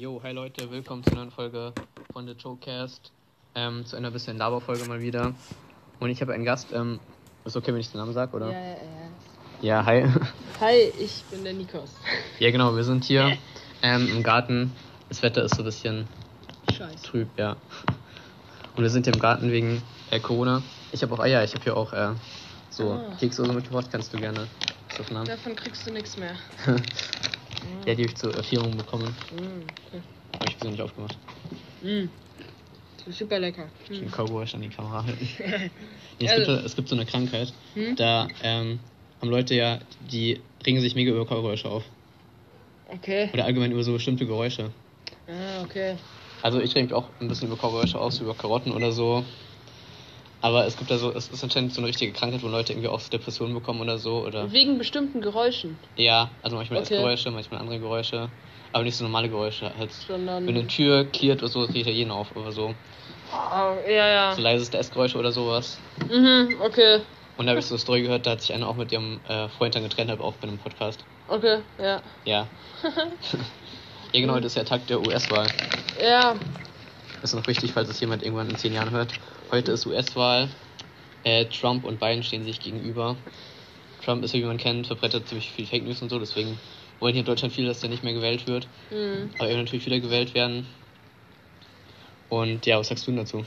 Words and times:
Jo, 0.00 0.18
hi 0.22 0.32
Leute, 0.32 0.70
willkommen 0.70 1.04
zu 1.04 1.10
einer 1.10 1.20
neuen 1.20 1.30
Folge 1.30 1.74
von 2.10 2.26
The 2.26 2.32
Showcast. 2.40 3.12
Ähm, 3.54 3.84
zu 3.84 3.96
einer 3.96 4.10
bisschen 4.10 4.38
Laberfolge 4.38 4.86
mal 4.86 5.02
wieder. 5.02 5.34
Und 5.98 6.08
ich 6.08 6.22
habe 6.22 6.32
einen 6.32 6.46
Gast. 6.46 6.68
Ähm, 6.72 6.98
ist 7.44 7.54
okay, 7.54 7.70
wenn 7.74 7.80
ich 7.80 7.90
den 7.90 7.98
Namen 7.98 8.14
sage, 8.14 8.34
oder? 8.34 8.46
Ja, 8.50 8.58
ja, 8.60 8.68
ja. 8.70 8.80
Ja, 9.60 9.84
hi. 9.84 10.06
Hi, 10.58 10.90
ich 10.98 11.22
bin 11.30 11.44
der 11.44 11.52
Nikos. 11.52 11.90
ja, 12.38 12.50
genau, 12.50 12.74
wir 12.74 12.82
sind 12.82 13.04
hier 13.04 13.36
ähm, 13.82 14.08
im 14.08 14.22
Garten. 14.22 14.72
Das 15.10 15.22
Wetter 15.22 15.42
ist 15.42 15.56
so 15.56 15.60
ein 15.60 15.66
bisschen 15.66 16.08
Scheiße. 16.74 17.02
trüb, 17.04 17.28
ja. 17.36 17.56
Und 18.76 18.82
wir 18.82 18.88
sind 18.88 19.04
hier 19.04 19.12
im 19.12 19.20
Garten 19.20 19.52
wegen 19.52 19.82
äh, 20.10 20.18
Corona. 20.18 20.62
Ich 20.92 21.02
habe 21.02 21.12
auch 21.12 21.18
Eier, 21.20 21.44
ich 21.44 21.52
habe 21.52 21.62
hier 21.62 21.76
auch 21.76 21.92
äh, 21.92 22.14
so 22.70 22.92
Ah. 22.92 23.16
Kekse 23.20 23.42
oder 23.42 23.50
so 23.50 23.56
mitgebracht. 23.58 23.88
Kannst 23.92 24.14
du 24.14 24.16
gerne 24.16 24.46
haben. 25.14 25.26
Davon 25.26 25.54
kriegst 25.54 25.86
du 25.86 25.92
nichts 25.92 26.16
mehr. 26.16 26.36
Ja, 27.86 27.94
die 27.94 28.02
habe 28.02 28.12
ich 28.12 28.16
zur 28.16 28.34
Erfrierung 28.34 28.76
bekommen. 28.76 29.14
Mm, 29.30 29.62
okay. 29.86 30.02
Habe 30.34 30.48
ich 30.48 30.54
bisher 30.54 30.70
nicht 30.70 30.80
aufgemacht. 30.82 31.16
Mm. 31.82 32.06
Super 33.10 33.38
lecker. 33.38 33.70
Ich 33.88 33.98
den 33.98 34.08
Mm. 34.08 34.12
Cowboy 34.12 34.46
an 34.52 34.60
die 34.60 34.68
Kamera 34.68 35.04
halten. 35.04 35.28
Nee, 36.18 36.26
es, 36.26 36.32
Also- 36.32 36.52
gibt, 36.52 36.66
es 36.66 36.76
gibt 36.76 36.88
so 36.88 36.94
eine 36.96 37.06
Krankheit, 37.06 37.52
Hm? 37.72 37.96
da 37.96 38.28
ähm, 38.42 38.78
haben 39.20 39.30
Leute 39.30 39.54
ja, 39.54 39.78
die 40.00 40.42
regen 40.66 40.80
sich 40.82 40.94
mega 40.94 41.12
über 41.12 41.24
Geräusche 41.24 41.68
auf. 41.70 41.82
Okay. 42.86 43.30
Oder 43.32 43.46
allgemein 43.46 43.72
über 43.72 43.82
so 43.82 43.92
bestimmte 43.94 44.26
Geräusche. 44.26 44.70
Ah, 45.26 45.62
okay. 45.64 45.96
Also 46.42 46.60
ich 46.60 46.74
reg 46.74 46.84
mich 46.84 46.92
auch 46.92 47.08
ein 47.20 47.28
bisschen 47.28 47.48
über 47.48 47.56
Geräusche 47.56 47.98
aus, 47.98 48.20
über 48.20 48.34
Karotten 48.34 48.72
oder 48.72 48.92
so. 48.92 49.24
Aber 50.42 50.66
es 50.66 50.76
gibt 50.76 50.90
da 50.90 50.96
so, 50.96 51.12
es 51.12 51.28
ist 51.28 51.44
anscheinend 51.44 51.74
so 51.74 51.80
eine 51.80 51.88
richtige 51.88 52.12
Krankheit, 52.12 52.42
wo 52.42 52.48
Leute 52.48 52.72
irgendwie 52.72 52.88
auch 52.88 53.00
Depressionen 53.02 53.52
bekommen 53.54 53.80
oder 53.80 53.98
so. 53.98 54.24
Oder 54.24 54.50
Wegen 54.52 54.78
bestimmten 54.78 55.20
Geräuschen, 55.20 55.78
ja, 55.96 56.30
also 56.42 56.56
manchmal 56.56 56.80
Okay. 56.80 56.94
Essgeräusche, 56.94 57.30
manchmal 57.30 57.60
andere 57.60 57.78
Geräusche. 57.78 58.30
Aber 58.72 58.84
nicht 58.84 58.96
so 58.96 59.04
normale 59.04 59.28
Geräusche. 59.28 59.74
Halt, 59.76 59.92
sondern. 59.92 60.46
wenn 60.46 60.56
eine 60.56 60.66
Tür 60.66 61.04
klirrt 61.04 61.42
oder 61.42 61.48
so, 61.48 61.62
regt 61.62 61.86
ja 61.86 61.92
jeden 61.92 62.10
auf 62.10 62.34
oder 62.36 62.52
so. 62.52 62.74
Ah, 63.32 63.74
ja, 63.86 64.08
ja. 64.08 64.34
So 64.34 64.40
leiseste 64.42 64.78
Essgeräusche 64.78 65.18
oder 65.18 65.32
sowas. 65.32 65.78
Mhm, 66.08 66.60
okay. 66.62 67.00
Und 67.36 67.46
da 67.46 67.50
habe 67.50 67.60
ich 67.60 67.66
so 67.66 67.74
eine 67.74 67.80
Story 67.80 68.02
gehört, 68.02 68.26
da 68.26 68.32
hat 68.32 68.40
sich 68.42 68.52
einer 68.52 68.68
auch 68.68 68.76
mit 68.76 68.92
ihrem 68.92 69.20
äh, 69.26 69.48
Freund 69.48 69.74
dann 69.74 69.82
getrennt, 69.82 70.10
halt 70.10 70.20
auch 70.20 70.36
bei 70.36 70.48
einem 70.48 70.58
Podcast. 70.58 71.04
Okay, 71.26 71.60
ja. 71.78 72.02
Ja. 72.24 72.48
ja, 74.12 74.20
genau, 74.20 74.34
heute 74.34 74.46
ist 74.46 74.56
ja 74.56 74.64
Tag 74.64 74.86
der 74.86 75.00
US-Wahl. 75.00 75.46
Ja. 76.02 76.34
Das 77.20 77.32
ist 77.32 77.36
noch 77.36 77.46
wichtig, 77.46 77.72
falls 77.72 77.88
es 77.88 78.00
jemand 78.00 78.22
irgendwann 78.22 78.48
in 78.48 78.56
zehn 78.56 78.72
Jahren 78.72 78.90
hört. 78.90 79.12
Heute 79.50 79.72
ist 79.72 79.86
US-Wahl. 79.86 80.48
Äh, 81.22 81.44
Trump 81.46 81.84
und 81.84 82.00
Biden 82.00 82.22
stehen 82.22 82.44
sich 82.44 82.60
gegenüber. 82.60 83.16
Trump 84.02 84.24
ist, 84.24 84.32
wie 84.32 84.42
man 84.42 84.56
kennt, 84.56 84.86
verbreitet 84.86 85.28
ziemlich 85.28 85.50
viel 85.50 85.66
Fake 85.66 85.84
News 85.84 86.00
und 86.00 86.08
so, 86.08 86.18
deswegen 86.18 86.58
wollen 86.98 87.12
hier 87.12 87.20
in 87.20 87.26
Deutschland 87.26 87.52
viele, 87.52 87.68
dass 87.68 87.80
der 87.80 87.90
nicht 87.90 88.02
mehr 88.02 88.14
gewählt 88.14 88.46
wird. 88.46 88.66
Mhm. 88.90 89.30
Aber 89.38 89.48
er 89.48 89.56
wird 89.56 89.66
natürlich 89.66 89.84
wieder 89.84 90.00
gewählt 90.00 90.32
werden. 90.32 90.66
Und 92.30 92.64
ja, 92.64 92.78
was 92.78 92.88
sagst 92.88 93.06
du 93.06 93.10
denn 93.10 93.18
dazu? 93.18 93.44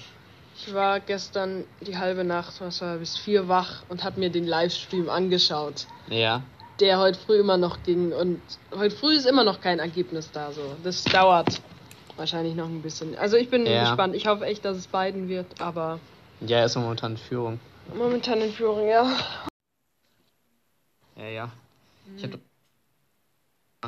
Ich 0.55 0.71
war 0.71 0.99
gestern 0.99 1.63
die 1.81 1.97
halbe 1.97 2.23
Nacht, 2.23 2.61
was 2.61 2.81
war, 2.81 2.97
bis 2.97 3.17
vier 3.17 3.47
wach 3.47 3.83
und 3.89 4.03
hab 4.03 4.17
mir 4.17 4.30
den 4.30 4.45
Livestream 4.45 5.09
angeschaut, 5.09 5.87
Ja, 6.09 6.43
der 6.80 6.99
heute 6.99 7.17
früh 7.17 7.39
immer 7.39 7.58
noch 7.58 7.81
ging. 7.83 8.13
Und 8.13 8.39
heute 8.75 8.95
früh 8.95 9.15
ist 9.15 9.25
immer 9.25 9.43
noch 9.43 9.61
kein 9.61 9.80
Ergebnis 9.80 10.30
da. 10.31 10.52
So, 10.52 10.75
das 10.83 11.03
dauert 11.05 11.59
wahrscheinlich 12.17 12.56
noch 12.56 12.67
ein 12.67 12.81
bisschen. 12.81 13.16
Also 13.17 13.38
ich 13.38 13.50
bin 13.50 13.66
Ja. 13.66 13.81
gespannt. 13.89 14.16
Ich 14.16 14.28
hoffe 14.28 14.45
echt, 14.45 14.64
dass 14.66 14.78
es 14.78 14.88
Biden 14.88 15.28
wird, 15.30 15.61
aber 15.61 16.00
ja, 16.42 16.59
er 16.59 16.66
ist 16.66 16.75
momentan 16.75 17.11
in 17.11 17.17
Führung. 17.17 17.59
momentan 17.95 18.42
in 18.42 18.52
Führung, 18.52 18.88
ja. 18.88 19.05
Ja, 21.16 21.28
ja. 21.28 21.52
Ich 22.17 22.23
hab 22.23 22.31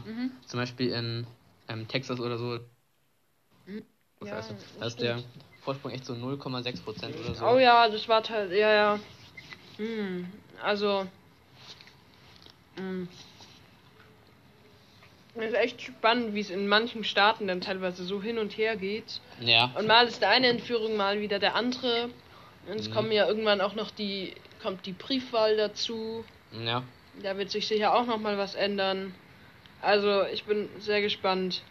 Mhm. 0.06 0.32
zum 0.45 0.59
Beispiel 0.59 0.92
in 0.92 1.28
ähm, 1.67 1.88
Texas 1.88 2.20
oder 2.20 2.38
so. 2.38 2.59
Was 4.20 4.30
Ja, 4.30 4.38
heißt 4.38 4.52
das? 4.52 4.58
Da 4.80 4.86
ist 4.88 5.02
der. 5.02 5.20
Vorsprung 5.62 5.92
echt 5.94 6.06
so 6.06 6.14
0,6 6.14 6.84
Prozent 6.84 7.16
oder 7.20 7.34
so. 7.34 7.44
Oh 7.44 7.58
ja, 7.58 7.89
das 7.89 8.08
war 8.08 8.22
halt, 8.30 8.52
ja, 8.52 8.72
ja. 8.72 8.99
Hm, 9.78 10.32
also, 10.61 11.08
hm. 12.76 13.10
Es 15.38 15.48
ist 15.48 15.54
echt 15.54 15.82
spannend, 15.82 16.34
wie 16.34 16.40
es 16.40 16.50
in 16.50 16.68
manchen 16.68 17.04
Staaten 17.04 17.48
dann 17.48 17.60
teilweise 17.60 18.06
so 18.06 18.22
hin 18.22 18.38
und 18.38 18.58
her 18.58 18.78
geht. 18.78 19.20
Ja. 19.42 19.72
Und 19.78 19.86
mal 19.88 20.08
ist 20.08 20.22
der 20.22 20.30
eine 20.30 20.50
in 20.50 20.60
Führung, 20.60 20.96
mal 20.96 21.20
wieder 21.20 21.40
der 21.40 21.56
andere. 21.56 22.10
Und 22.68 22.80
es 22.80 22.88
Mhm. 22.90 22.94
kommen 22.94 23.12
ja 23.12 23.28
irgendwann 23.28 23.60
auch 23.60 23.76
noch 23.76 23.92
die, 23.92 24.34
kommt 24.64 24.86
die 24.86 24.94
Briefwahl 24.94 25.58
dazu. 25.58 26.23
Ja. 26.64 26.84
Da 27.22 27.38
wird 27.38 27.52
sich 27.52 27.68
sicher 27.68 27.94
auch 27.94 28.06
noch 28.06 28.18
mal 28.18 28.38
was 28.38 28.56
ändern. 28.56 29.14
Also, 29.82 30.23
ich 30.23 30.46
bin 30.46 30.70
sehr 30.80 31.02
gespannt. 31.02 31.62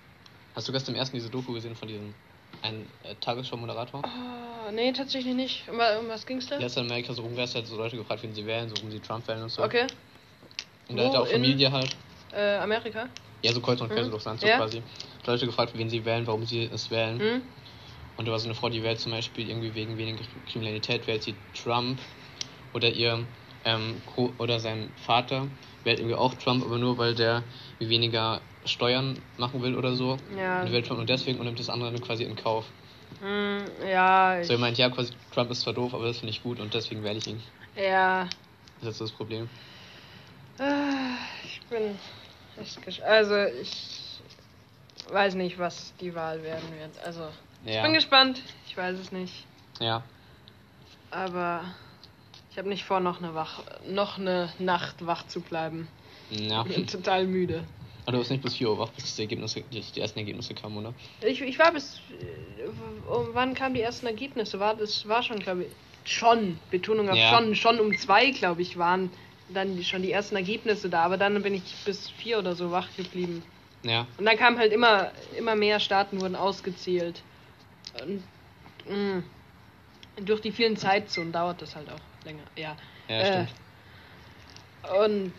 Hast 0.54 0.68
du 0.68 0.72
gestern 0.72 0.94
im 0.94 1.00
ersten 1.00 1.16
diese 1.16 1.30
Doku 1.30 1.52
gesehen 1.54 1.74
von 1.74 1.88
diesem 1.88 2.14
äh, 2.62 3.14
Tagesschau-Moderator? 3.20 4.02
Oh, 4.04 4.70
nee, 4.72 4.92
tatsächlich 4.92 5.34
nicht. 5.34 5.68
Um, 5.68 5.76
um 5.76 6.08
was 6.08 6.26
ging's 6.26 6.46
da? 6.46 6.58
Der 6.58 6.66
ist 6.66 6.76
in 6.76 6.84
Amerika 6.84 7.12
so 7.14 7.22
rumgereist, 7.22 7.54
hat 7.56 7.66
so 7.66 7.76
Leute 7.76 7.96
gefragt, 7.96 8.22
wen 8.22 8.34
sie 8.34 8.46
wählen, 8.46 8.68
so 8.68 8.76
warum 8.76 8.90
sie 8.90 9.00
Trump 9.00 9.26
wählen 9.26 9.42
und 9.42 9.48
so. 9.48 9.62
Okay. 9.64 9.86
Und 10.88 10.96
da 10.98 11.06
hat 11.06 11.14
er 11.14 11.22
auch 11.22 11.26
Familie 11.26 11.72
halt. 11.72 11.96
Äh, 12.32 12.56
Amerika? 12.56 13.08
Ja, 13.44 13.52
so 13.52 13.60
kreuz 13.60 13.78
und 13.82 13.92
quer 13.92 14.04
Mhm. 14.04 14.18
so 14.38 14.46
Ja. 14.46 14.56
quasi. 14.56 14.82
Leute 15.26 15.44
gefragt, 15.44 15.76
wen 15.76 15.90
sie 15.90 16.04
wählen, 16.06 16.26
warum 16.26 16.46
sie 16.46 16.62
es 16.64 16.90
wählen. 16.90 17.20
Hm? 17.20 17.42
Und 18.16 18.26
da 18.26 18.32
war 18.32 18.38
so 18.38 18.46
eine 18.46 18.54
Frau, 18.54 18.70
die 18.70 18.82
wählt 18.82 19.00
zum 19.00 19.12
Beispiel 19.12 19.48
irgendwie 19.50 19.74
wegen 19.74 19.98
weniger 19.98 20.24
Kriminalität, 20.46 21.06
wählt 21.06 21.22
sie 21.22 21.36
Trump. 21.52 22.00
Oder 22.72 22.90
ihr, 22.90 23.26
ähm, 23.64 24.00
oder 24.16 24.60
sein 24.60 24.90
Vater 24.96 25.48
wählt 25.84 25.98
irgendwie 25.98 26.14
auch 26.16 26.34
Trump, 26.34 26.64
aber 26.64 26.78
nur 26.78 26.96
weil 26.96 27.14
der 27.14 27.44
weniger 27.78 28.40
Steuern 28.64 29.20
machen 29.36 29.60
will 29.62 29.74
oder 29.76 29.94
so. 29.94 30.16
Ja. 30.34 30.62
Und 30.62 30.72
wählt 30.72 30.86
Trump 30.86 30.98
nur 30.98 31.06
deswegen 31.06 31.38
und 31.38 31.44
nimmt 31.44 31.58
das 31.60 31.68
andere 31.68 31.92
quasi 32.00 32.24
in 32.24 32.36
Kauf. 32.36 32.64
Hm, 33.20 33.64
ja, 33.86 34.42
So, 34.42 34.54
er 34.54 34.58
meint, 34.58 34.78
ja, 34.78 34.88
quasi, 34.88 35.12
Trump 35.32 35.50
ist 35.50 35.60
zwar 35.60 35.74
doof, 35.74 35.92
aber 35.92 36.06
das 36.06 36.16
finde 36.18 36.30
ich 36.30 36.42
gut 36.42 36.60
und 36.60 36.72
deswegen 36.72 37.02
wähle 37.04 37.18
ich 37.18 37.26
ihn. 37.26 37.42
ja. 37.76 38.26
Das 38.80 38.92
ist 38.92 39.00
das 39.02 39.12
Problem. 39.12 39.48
Ah, 40.58 41.16
Ich 41.44 41.60
bin 41.68 41.98
gesch 42.84 43.00
Also, 43.02 43.36
ich 43.60 43.70
weiß 45.10 45.34
nicht, 45.34 45.58
was 45.58 45.92
die 46.00 46.14
Wahl 46.14 46.42
werden 46.42 46.68
wird. 46.78 46.98
Also, 47.04 47.28
ich 47.64 47.74
Ja. 47.74 47.82
bin 47.82 47.92
gespannt. 47.94 48.40
Ich 48.66 48.76
weiß 48.76 48.98
es 48.98 49.12
nicht. 49.12 49.46
Ja. 49.80 50.02
Aber 51.10 51.64
ich 52.50 52.58
habe 52.58 52.68
nicht 52.68 52.84
vor, 52.84 53.00
noch 53.00 53.18
eine, 53.20 53.34
wach, 53.34 53.62
noch 53.86 54.18
eine 54.18 54.52
Nacht 54.58 55.06
wach 55.06 55.26
zu 55.26 55.40
bleiben. 55.40 55.88
Ja. 56.30 56.64
Ich 56.66 56.74
bin 56.74 56.86
total 56.86 57.26
müde. 57.26 57.64
Aber 58.06 58.12
du 58.12 58.18
bist 58.18 58.30
nicht 58.30 58.42
bis 58.42 58.54
4 58.56 58.68
Uhr 58.70 58.78
wach, 58.78 58.90
bis 58.90 59.16
die, 59.16 59.22
Ergebnisse, 59.22 59.62
die, 59.72 59.80
die 59.80 60.00
ersten 60.00 60.18
Ergebnisse 60.18 60.54
kamen, 60.54 60.76
oder? 60.76 60.94
Ich, 61.22 61.40
ich 61.40 61.58
war 61.58 61.72
bis. 61.72 62.00
äh, 62.20 62.24
Um, 63.06 63.28
wann 63.34 63.54
kamen 63.54 63.74
die 63.74 63.82
ersten 63.82 64.06
Ergebnisse? 64.06 64.58
War, 64.60 64.74
das 64.74 65.06
war 65.06 65.22
schon, 65.22 65.38
glaube 65.38 65.64
ich. 65.64 65.68
Schon. 66.10 66.58
Betonung 66.70 67.08
auf 67.10 67.16
Ja. 67.16 67.30
schon. 67.36 67.54
Schon 67.54 67.78
um 67.80 67.96
zwei, 67.98 68.30
glaube 68.30 68.62
ich, 68.62 68.78
waren 68.78 69.10
dann 69.48 69.82
schon 69.82 70.02
die 70.02 70.12
ersten 70.12 70.36
Ergebnisse 70.36 70.88
da. 70.88 71.02
Aber 71.04 71.16
dann 71.16 71.42
bin 71.42 71.54
ich 71.54 71.62
bis 71.84 72.10
vier 72.10 72.38
oder 72.38 72.54
so 72.54 72.70
wach 72.70 72.88
geblieben. 72.96 73.42
Ja. 73.82 74.06
Und 74.16 74.24
dann 74.24 74.36
kamen 74.36 74.58
halt 74.58 74.72
immer, 74.72 75.12
immer 75.36 75.54
mehr 75.54 75.80
Staaten 75.80 76.20
wurden 76.20 76.36
ausgezählt. 76.36 77.22
Und 78.02 78.22
mh, 78.88 79.22
durch 80.22 80.40
die 80.40 80.52
vielen 80.52 80.76
Zeitzonen 80.76 81.32
dauert 81.32 81.60
das 81.62 81.76
halt 81.76 81.90
auch 81.90 82.00
länger. 82.24 82.44
Ja. 82.56 82.76
Ja, 83.08 83.20
Äh, 83.20 83.26
stimmt. 83.26 83.50
Und 85.00 85.32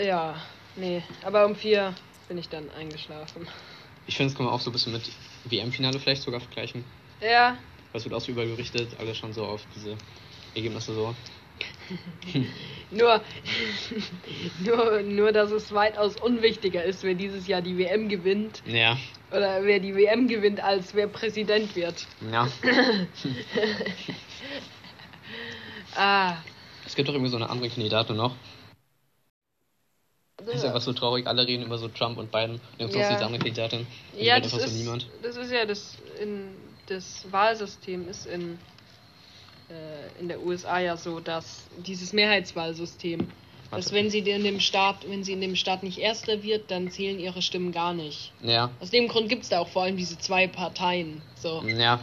ja, 0.00 0.36
nee. 0.76 1.02
Aber 1.24 1.46
um 1.46 1.54
vier 1.56 1.94
bin 2.28 2.38
ich 2.38 2.48
dann 2.48 2.70
eingeschlafen. 2.70 3.48
Ich 4.06 4.16
finde, 4.16 4.30
das 4.32 4.36
kann 4.36 4.46
man 4.46 4.54
auch 4.54 4.60
so 4.60 4.70
ein 4.70 4.72
bisschen 4.72 4.92
mit 4.92 5.10
WM-Finale 5.44 5.98
vielleicht 5.98 6.22
sogar 6.22 6.40
vergleichen. 6.40 6.84
Ja, 7.20 7.56
Das 7.92 8.04
wird 8.04 8.14
auch 8.14 8.20
so 8.20 8.32
überall 8.32 8.48
berichtet, 8.48 8.98
alle 8.98 9.14
schon 9.14 9.32
so 9.32 9.44
auf 9.44 9.62
diese 9.74 9.96
Ergebnisse 10.54 10.94
so. 10.94 11.14
nur, 12.90 13.20
nur, 14.64 15.02
nur, 15.02 15.32
dass 15.32 15.50
es 15.50 15.72
weitaus 15.72 16.16
unwichtiger 16.16 16.84
ist, 16.84 17.02
wer 17.02 17.14
dieses 17.14 17.46
Jahr 17.46 17.62
die 17.62 17.78
WM 17.78 18.08
gewinnt. 18.08 18.62
Ja. 18.66 18.96
Oder 19.30 19.64
wer 19.64 19.78
die 19.80 19.94
WM 19.94 20.28
gewinnt, 20.28 20.62
als 20.62 20.94
wer 20.94 21.06
Präsident 21.06 21.74
wird. 21.76 22.06
Ja. 22.30 22.48
Ah. 25.96 26.36
Es 26.86 26.94
gibt 26.94 27.08
doch 27.08 27.14
irgendwie 27.14 27.30
so 27.30 27.36
eine 27.36 27.50
andere 27.50 27.68
Kandidatin 27.68 28.16
noch. 28.16 28.34
Das 30.36 30.54
ist 30.54 30.64
einfach 30.64 30.80
so 30.80 30.92
traurig, 30.92 31.26
alle 31.26 31.46
reden 31.46 31.64
über 31.64 31.78
so 31.78 31.88
Trump 31.88 32.16
und 32.18 32.30
Biden. 32.30 32.60
Und 32.78 32.92
Ja. 32.92 33.00
ja. 33.00 33.12
diese 33.12 33.26
andere 33.26 33.38
Kandidatin. 33.38 33.86
Ja, 34.16 34.38
das 34.40 34.54
einfach 34.54 34.66
so 34.66 34.72
ist, 34.72 34.78
niemand. 34.78 35.08
das 35.22 35.36
ist 35.36 35.52
ja 35.52 35.66
das 35.66 35.98
in 36.20 36.54
das 36.86 37.26
Wahlsystem 37.30 38.08
ist 38.08 38.26
in 38.26 38.58
in 40.18 40.28
der 40.28 40.40
USA 40.42 40.78
ja 40.80 40.96
so, 40.96 41.20
dass 41.20 41.64
dieses 41.86 42.12
Mehrheitswahlsystem, 42.12 43.20
dass 43.70 43.86
Warte. 43.86 43.92
wenn 43.94 44.10
sie 44.10 44.18
in 44.18 44.42
dem 44.44 44.58
Staat, 44.60 45.08
wenn 45.08 45.22
sie 45.24 45.32
in 45.32 45.40
dem 45.40 45.54
Staat 45.56 45.82
nicht 45.82 45.98
Erster 45.98 46.42
wird, 46.42 46.70
dann 46.70 46.90
zählen 46.90 47.18
ihre 47.20 47.40
Stimmen 47.42 47.70
gar 47.72 47.94
nicht. 47.94 48.32
Ja. 48.42 48.70
Aus 48.80 48.90
dem 48.90 49.06
Grund 49.08 49.28
gibt 49.28 49.44
es 49.44 49.48
da 49.48 49.60
auch 49.60 49.68
vor 49.68 49.82
allem 49.84 49.96
diese 49.96 50.18
zwei 50.18 50.46
Parteien. 50.48 51.22
So, 51.36 51.62
Ja. 51.62 52.00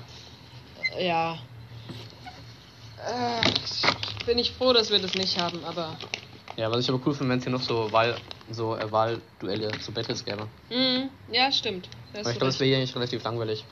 ja. 1.00 1.38
Äh, 3.06 4.26
bin 4.26 4.38
ich 4.40 4.52
froh, 4.52 4.74
dass 4.74 4.90
wir 4.90 5.00
das 5.00 5.14
nicht 5.14 5.40
haben, 5.40 5.64
aber 5.66 5.98
Ja, 6.56 6.72
was 6.72 6.84
ich 6.84 6.90
aber 6.90 7.00
cool 7.06 7.14
finde, 7.14 7.32
wenn 7.32 7.38
es 7.40 7.44
hier 7.46 7.54
noch 7.54 7.62
so 7.62 7.92
Wahl, 7.92 8.18
so 8.50 8.76
äh, 8.76 8.92
Wahlduelle, 8.92 9.72
so 9.80 9.92
Battles 9.92 10.26
gäbe. 10.26 10.48
Mhm. 10.70 11.10
Ja, 11.32 11.52
stimmt. 11.52 11.88
Aber 12.14 12.32
ich 12.32 12.38
glaube, 12.38 12.48
es 12.50 12.60
wäre 12.60 12.70
hier 12.70 12.80
nicht 12.80 12.96
relativ 12.96 13.24
langweilig, 13.24 13.64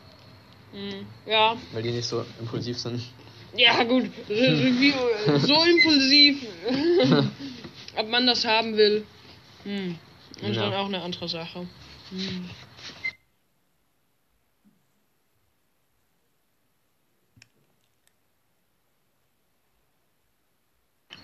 Mhm. 0.74 1.07
Ja. 1.25 1.56
weil 1.71 1.81
die 1.83 1.91
nicht 1.91 2.07
so 2.07 2.25
impulsiv 2.39 2.77
sind. 2.77 3.01
Ja, 3.56 3.84
gut. 3.84 4.10
So 5.40 5.63
impulsiv. 5.63 6.46
Ob 7.96 8.10
man 8.10 8.28
das 8.28 8.46
haben 8.46 8.75
will. 8.78 9.06
Hm. 9.63 9.98
Ist 10.42 10.56
Ja. 10.56 10.69
dann 10.69 10.74
auch 10.74 10.86
eine 10.88 11.02
andere 11.02 11.28
Sache. 11.30 11.68
Hm. 12.10 12.50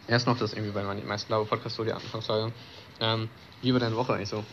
Erst 0.08 0.28
noch 0.28 0.38
das 0.38 0.54
irgendwie 0.54 0.72
bei 0.72 0.84
meinen 0.84 1.06
meisten 1.08 1.28
glaube 1.28 1.48
Podcast 1.48 1.76
so 1.76 1.84
die 1.84 1.92
Anfangsfrage. 1.94 2.52
Ähm, 3.00 3.30
wie 3.62 3.72
war 3.72 3.80
deine 3.80 3.96
Woche 3.96 4.14
eigentlich 4.14 4.30
so? 4.30 4.44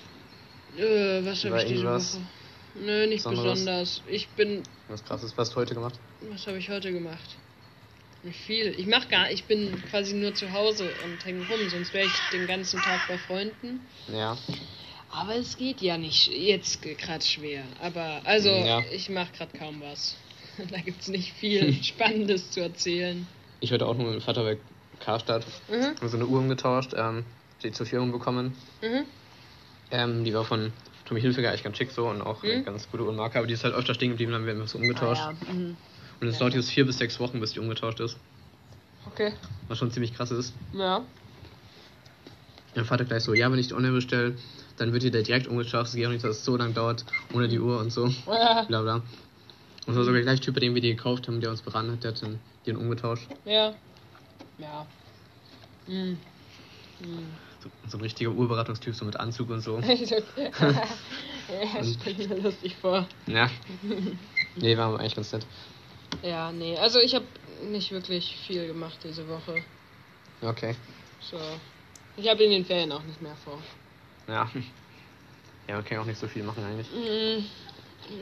Äh, 0.76 1.24
was 1.24 1.44
habe 1.44 1.58
ich 1.58 1.64
diese 1.68 1.84
Woche? 1.84 2.20
Nö, 2.74 3.06
nicht 3.06 3.24
Besonderes? 3.24 3.58
besonders. 3.58 4.02
Ich 4.06 4.28
bin. 4.28 4.62
Was 4.88 5.04
krasses, 5.04 5.32
was 5.36 5.48
hast 5.48 5.56
du 5.56 5.60
heute 5.60 5.74
gemacht? 5.74 5.98
Was 6.30 6.46
habe 6.46 6.58
ich 6.58 6.68
heute 6.68 6.92
gemacht? 6.92 7.36
Nicht 8.22 8.40
viel. 8.40 8.74
Ich 8.78 8.86
mach 8.86 9.08
gar. 9.08 9.30
Ich 9.30 9.44
bin 9.44 9.80
quasi 9.90 10.14
nur 10.14 10.34
zu 10.34 10.52
Hause 10.52 10.90
und 11.04 11.24
hänge 11.24 11.46
rum, 11.46 11.68
sonst 11.68 11.94
wäre 11.94 12.06
ich 12.06 12.12
den 12.32 12.46
ganzen 12.46 12.80
Tag 12.80 13.00
bei 13.08 13.16
Freunden. 13.16 13.80
Ja. 14.12 14.36
Aber 15.10 15.36
es 15.36 15.56
geht 15.56 15.80
ja 15.80 15.96
nicht 15.96 16.26
jetzt 16.28 16.82
gerade 16.82 17.24
schwer. 17.24 17.64
Aber 17.80 18.20
also 18.24 18.50
Ja. 18.50 18.82
ich 18.92 19.08
mache 19.08 19.32
gerade 19.32 19.56
kaum 19.56 19.80
was. 19.80 20.16
da 20.70 20.78
gibt's 20.78 21.08
nicht 21.08 21.32
viel 21.34 21.72
Spannendes 21.82 22.50
zu 22.50 22.60
erzählen. 22.60 23.26
Ich 23.60 23.72
hatte 23.72 23.86
auch 23.86 23.94
nur 23.94 24.06
mit 24.06 24.14
dem 24.14 24.20
Vater 24.22 24.42
bei 24.42 24.58
Karstadt. 25.00 25.46
Mhm. 25.68 25.96
Haben 25.98 26.08
so 26.08 26.16
eine 26.16 26.26
Uhr 26.26 26.40
umgetauscht, 26.40 26.92
ähm, 26.96 27.24
die 27.62 27.70
zur 27.72 27.86
Firmung 27.86 28.12
bekommen. 28.12 28.56
Mhm. 28.82 29.04
Ähm, 29.90 30.24
die 30.24 30.34
war 30.34 30.44
von 30.44 30.72
Tommy 31.06 31.20
Hilfiger 31.20 31.48
eigentlich 31.48 31.62
ganz 31.62 31.78
schick 31.78 31.90
so 31.92 32.08
und 32.08 32.20
auch 32.20 32.42
eine 32.44 32.56
Mhm. 32.58 32.64
ganz 32.64 32.90
gute 32.90 33.04
Uhrenmarke, 33.04 33.38
aber 33.38 33.46
die 33.46 33.54
ist 33.54 33.64
halt 33.64 33.74
öfter 33.74 33.94
stehen 33.94 34.10
geblieben, 34.10 34.32
dann 34.32 34.44
werden 34.44 34.58
wir 34.58 34.66
so 34.66 34.78
umgetauscht. 34.78 35.22
Ah, 35.22 35.34
ja. 35.46 35.52
mhm. 35.54 35.76
Und 36.20 36.28
es 36.28 36.34
Ja. 36.34 36.40
dauert 36.40 36.54
jetzt 36.54 36.70
vier 36.70 36.84
bis 36.86 36.98
sechs 36.98 37.20
Wochen, 37.20 37.40
bis 37.40 37.52
die 37.52 37.60
umgetauscht 37.60 38.00
ist. 38.00 38.16
Okay. 39.06 39.32
Was 39.68 39.78
schon 39.78 39.90
ziemlich 39.90 40.14
krass 40.14 40.30
ist. 40.30 40.52
Ja. 40.72 41.04
Mein 42.74 42.84
Vater 42.84 43.04
gleich 43.04 43.22
so, 43.24 43.34
ja, 43.34 43.50
wenn 43.50 43.58
ich 43.58 43.68
die 43.68 43.74
online 43.74 43.94
bestelle, 43.94 44.36
dann 44.76 44.92
wird 44.92 45.02
die 45.02 45.10
da 45.10 45.20
direkt 45.20 45.46
umgetauscht. 45.46 45.88
Es 45.90 45.94
geht 45.94 46.06
auch 46.06 46.10
nicht, 46.10 46.24
dass 46.24 46.36
es 46.38 46.44
so 46.44 46.56
lange 46.56 46.74
dauert, 46.74 47.04
ohne 47.32 47.48
die 47.48 47.58
Uhr 47.58 47.80
und 47.80 47.90
so. 47.92 48.06
Bla 48.24 48.64
bla. 48.66 49.02
Und 49.86 49.96
war 49.96 50.04
sogar 50.04 50.20
gleich 50.20 50.40
Typ, 50.40 50.54
bei 50.54 50.60
dem 50.60 50.74
wir 50.74 50.82
die 50.82 50.94
gekauft 50.94 51.26
haben, 51.28 51.40
der 51.40 51.50
uns 51.50 51.62
beraten 51.62 51.90
hat, 51.92 52.04
der 52.04 52.12
hat 52.12 52.20
den, 52.20 52.38
den 52.66 52.76
umgetauscht. 52.76 53.26
Ja. 53.44 53.74
Ja. 54.58 54.86
Mhm. 55.86 56.18
Mhm. 57.00 57.26
So, 57.62 57.70
so 57.88 57.96
ein 57.96 58.02
richtiger 58.02 58.30
Uhrberatungstyp, 58.30 58.94
so 58.94 59.04
mit 59.04 59.16
Anzug 59.16 59.48
und 59.50 59.60
so. 59.60 59.78
ja, 59.80 59.96
stell 61.82 62.14
mir 62.28 62.40
lustig 62.40 62.76
vor. 62.76 63.08
Ja. 63.26 63.50
Nee, 64.56 64.76
war 64.76 64.98
eigentlich 65.00 65.16
ganz 65.16 65.32
nett. 65.32 65.46
Ja, 66.22 66.52
nee. 66.52 66.76
Also 66.76 66.98
ich 66.98 67.14
habe 67.14 67.26
nicht 67.64 67.90
wirklich 67.90 68.36
viel 68.46 68.66
gemacht 68.66 68.98
diese 69.04 69.28
Woche. 69.28 69.62
Okay. 70.42 70.74
So. 71.20 71.38
Ich 72.16 72.28
habe 72.28 72.42
in 72.44 72.50
den 72.50 72.64
Ferien 72.64 72.92
auch 72.92 73.02
nicht 73.02 73.20
mehr 73.20 73.36
vor. 73.36 73.62
Ja. 74.26 74.50
Ja, 75.68 75.74
man 75.74 75.84
kann 75.84 75.96
ja 75.96 76.00
auch 76.00 76.06
nicht 76.06 76.18
so 76.18 76.28
viel 76.28 76.42
machen 76.42 76.64
eigentlich. 76.64 76.88
Mhm. 76.90 77.44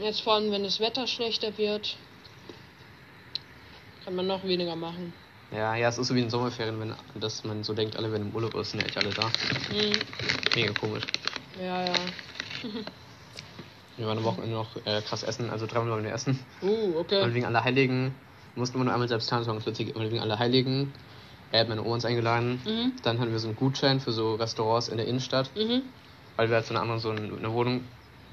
Jetzt 0.03 0.21
vor 0.23 0.35
allem, 0.35 0.51
wenn 0.51 0.65
das 0.65 0.81
Wetter 0.81 1.07
schlechter 1.07 1.57
wird, 1.57 1.97
kann 4.05 4.17
man 4.17 4.27
noch 4.27 4.45
weniger 4.45 4.75
machen. 4.75 5.13
Ja, 5.53 5.77
ja, 5.77 5.89
es 5.89 5.97
ist 5.97 6.09
so 6.09 6.15
wie 6.17 6.21
in 6.21 6.31
Sommerferien, 6.31 6.81
wenn 6.81 6.95
dass 7.21 7.45
man 7.45 7.63
so 7.63 7.73
denkt, 7.73 7.97
alle 7.97 8.11
werden 8.11 8.29
im 8.29 8.35
Urlaub, 8.35 8.55
es 8.57 8.73
sind 8.73 8.81
ja 8.81 8.87
echt 8.87 8.99
alle 8.99 9.13
da. 9.13 9.31
Mhm. 9.71 10.03
Mega 10.55 10.73
komisch. 10.73 11.05
Ja, 11.61 11.85
ja. 11.85 11.95
Wir 13.97 14.07
waren 14.07 14.19
am 14.19 14.25
Wochenende 14.25 14.55
noch 14.55 14.77
äh, 14.85 15.01
krass 15.03 15.23
essen, 15.23 15.49
also 15.51 15.67
dreimal 15.67 15.91
waren 15.93 16.05
wir 16.05 16.13
essen. 16.13 16.39
Uh, 16.63 16.67
Und 16.69 16.97
okay. 16.97 17.35
wegen 17.35 17.47
aller 17.47 17.65
Heiligen 17.65 18.15
mussten 18.55 18.79
wir 18.79 18.85
nur 18.85 18.93
einmal 18.93 19.09
selbst 19.09 19.29
tanzen. 19.31 19.51
Und 19.51 19.67
wegen 19.67 20.21
aller 20.21 20.39
Heiligen, 20.39 20.93
er 21.53 21.61
hat 21.61 21.69
meine 21.69 21.83
Oma 21.83 21.95
uns 21.95 22.05
eingeladen. 22.05 22.61
Mhm. 22.65 22.93
Dann 23.03 23.19
hatten 23.19 23.33
wir 23.33 23.39
so 23.39 23.49
einen 23.49 23.57
Gutschein 23.57 24.01
für 24.01 24.13
so 24.13 24.35
Restaurants 24.35 24.89
in 24.89 24.99
der 24.99 25.07
Innenstadt, 25.07 25.51
Mhm. 25.57 25.83
weil 26.37 26.49
wir 26.49 26.57
halt 26.57 26.67
so 26.67 26.75
eine 26.75 26.81
andere 26.83 26.99
so 26.99 27.11
eine 27.11 27.53
Wohnung 27.53 27.83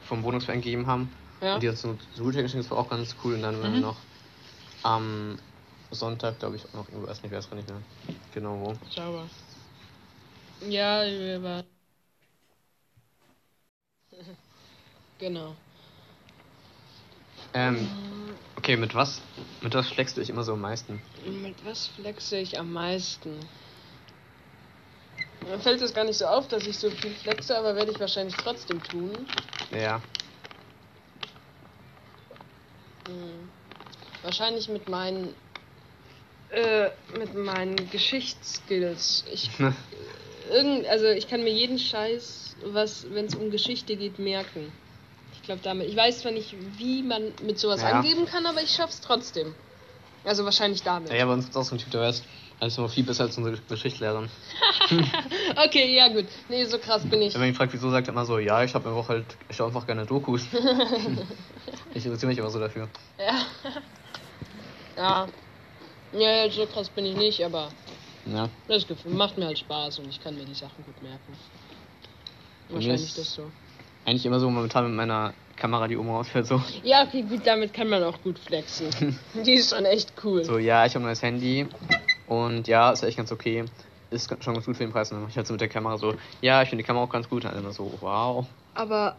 vom 0.08 0.24
Wohnungsverein 0.24 0.62
gegeben 0.62 0.88
haben. 0.88 1.10
Ja. 1.42 1.56
Und 1.56 1.64
die 1.64 1.70
hat 1.70 1.78
so 1.78 1.98
so 2.14 2.24
Gutschein 2.24 2.44
geschenkt, 2.44 2.66
das 2.66 2.72
war 2.72 2.80
auch 2.80 2.90
ganz 2.90 3.16
cool. 3.24 3.36
Und 3.36 3.42
dann 3.44 3.56
waren 3.62 3.72
wir 3.72 3.78
Mhm. 3.78 3.82
noch 3.82 3.98
am 4.84 5.38
Sonntag, 5.92 6.40
glaube 6.40 6.56
ich, 6.58 6.66
auch 6.66 6.74
noch 6.74 6.90
irgendwo 6.90 7.10
essen, 7.10 7.26
ich 7.26 7.32
weiß 7.32 7.50
gar 7.50 7.56
nicht 7.56 7.70
mehr 7.70 7.78
genau 8.34 8.60
wo. 8.60 8.74
Sauber. 8.94 9.30
Ja, 10.68 11.04
wir 11.06 11.44
waren. 11.44 11.64
Genau. 15.24 15.56
Ähm, 17.54 17.90
okay, 18.58 18.76
mit 18.76 18.94
was? 18.94 19.22
Mit 19.62 19.74
was 19.74 19.88
schlägst 19.88 20.18
du 20.18 20.22
dich 20.22 20.30
immer 20.30 20.44
so 20.44 20.54
am 20.54 20.62
meisten? 20.62 21.02
Mit 21.26 21.64
was 21.66 21.88
flexe 21.88 22.38
ich 22.38 22.60
am 22.60 22.74
meisten? 22.74 23.40
Mir 25.48 25.60
fällt 25.60 25.82
es 25.82 25.94
gar 25.94 26.04
nicht 26.04 26.18
so 26.18 26.26
auf, 26.26 26.48
dass 26.48 26.68
ich 26.68 26.78
so 26.78 26.90
viel 26.90 27.12
flexe, 27.12 27.58
aber 27.58 27.76
werde 27.76 27.92
ich 27.92 28.00
wahrscheinlich 28.00 28.36
trotzdem 28.36 28.84
tun. 28.84 29.28
Ja. 29.72 30.02
Hm. 33.08 33.50
Wahrscheinlich 34.24 34.68
mit 34.68 34.90
meinen 34.90 35.34
äh, 36.50 36.90
mit 37.18 37.34
meinen 37.34 37.90
Geschichtsskills. 37.92 39.26
Ich 39.32 39.50
irgend, 40.50 40.86
also 40.88 41.08
ich 41.08 41.28
kann 41.28 41.44
mir 41.44 41.54
jeden 41.54 41.80
Scheiß, 41.80 42.56
was 42.66 43.06
wenn 43.12 43.26
es 43.26 43.36
um 43.36 43.52
Geschichte 43.52 43.96
geht, 43.96 44.20
merken. 44.20 44.72
Ich 45.44 45.48
glaube 45.48 45.62
damit. 45.62 45.90
Ich 45.90 45.96
weiß 45.98 46.20
zwar 46.22 46.32
nicht, 46.32 46.54
wie 46.58 47.04
man 47.04 47.34
mit 47.42 47.60
sowas 47.60 47.82
Ja. 47.82 47.90
angeben 47.90 48.26
kann, 48.26 48.46
aber 48.46 48.62
ich 48.62 48.70
schaff's 48.72 49.02
trotzdem. 49.02 49.54
Also 50.24 50.46
wahrscheinlich 50.46 50.84
damit. 50.84 51.12
Ja, 51.12 51.26
bei 51.26 51.34
uns 51.34 51.44
ist 51.50 51.58
auch 51.58 51.66
so 51.66 51.76
ein 51.76 51.80
Typ, 51.80 51.92
der 51.92 52.00
weiß 52.00 52.24
alles 52.62 52.78
immer 52.78 52.88
viel 52.88 53.04
besser 53.04 53.24
als 53.26 53.38
unsere 53.38 53.58
Geschichtslehrerin. 53.58 54.30
Okay, 55.66 55.94
ja 55.98 56.08
gut. 56.08 56.28
Nee, 56.48 56.64
so 56.64 56.80
krass 56.80 57.04
bin 57.10 57.22
ich. 57.22 57.34
Wenn 57.34 57.42
man 57.42 57.50
ihn 57.50 57.56
fragt, 57.56 57.74
wieso, 57.74 57.92
sagt 57.92 58.08
er 58.08 58.14
immer 58.14 58.26
so, 58.26 58.40
ja, 58.40 58.64
ich 58.64 58.74
habe 58.74 58.88
einfach 58.88 59.10
halt, 59.10 59.26
ich 59.50 59.58
schaue 59.58 59.68
einfach 59.68 59.86
gerne 59.86 60.06
Dokus. 60.06 60.44
ich 61.94 62.06
interessiere 62.06 62.28
mich 62.28 62.38
immer 62.38 62.50
so 62.50 62.60
dafür. 62.60 62.88
Ja. 63.20 63.46
ja. 64.96 65.30
Ja, 66.14 66.50
so 66.50 66.66
krass 66.68 66.90
bin 66.90 67.06
ich 67.06 67.18
nicht, 67.18 67.44
aber 67.44 67.74
Ja. 68.26 68.50
das 68.70 68.88
Gefühl 68.88 69.12
macht 69.14 69.38
mir 69.38 69.46
halt 69.48 69.60
Spaß 69.60 70.00
und 70.00 70.08
ich 70.08 70.22
kann 70.22 70.36
mir 70.38 70.46
die 70.46 70.56
Sachen 70.56 70.86
gut 70.86 71.02
merken. 71.02 71.38
Wahrscheinlich 72.70 73.04
ist- 73.10 73.18
das 73.18 73.34
so. 73.34 73.52
Eigentlich 74.06 74.26
immer 74.26 74.40
so 74.40 74.50
momentan 74.50 74.86
mit 74.86 74.96
meiner 74.96 75.34
Kamera, 75.56 75.88
die 75.88 75.98
oben 75.98 76.10
rausfällt, 76.10 76.46
so. 76.46 76.62
Ja, 76.84 77.04
okay, 77.04 77.22
gut, 77.22 77.46
damit 77.46 77.74
kann 77.74 77.88
man 77.88 78.04
auch 78.04 78.22
gut 78.22 78.40
flexen. 78.40 79.18
die 79.34 79.54
ist 79.54 79.74
schon 79.74 79.86
echt 79.86 80.14
cool. 80.24 80.44
So, 80.44 80.58
ja, 80.58 80.86
ich 80.86 80.96
habe 80.96 81.04
ein 81.04 81.08
neues 81.08 81.22
Handy 81.22 81.68
und 82.28 82.68
ja, 82.68 82.92
ist 82.92 83.04
echt 83.04 83.18
ganz 83.18 83.32
okay. 83.32 83.66
Ist 84.10 84.30
schon 84.44 84.54
ganz 84.54 84.66
gut 84.66 84.78
für 84.78 84.84
den 84.84 84.92
Preis. 84.92 85.12
Und 85.12 85.18
dann 85.18 85.24
mach 85.24 85.30
ich 85.30 85.38
halt 85.38 85.48
so 85.48 85.54
mit 85.54 85.62
der 85.62 85.70
Kamera 85.70 85.98
so, 85.98 86.16
ja, 86.42 86.62
ich 86.62 86.70
finde 86.70 86.84
die 86.84 86.88
Kamera 86.88 87.06
auch 87.06 87.10
ganz 87.10 87.30
gut. 87.30 87.46
Und 87.46 87.52
dann 87.52 87.60
immer 87.60 87.72
so, 87.72 87.92
wow. 88.02 88.46
Aber, 88.76 89.16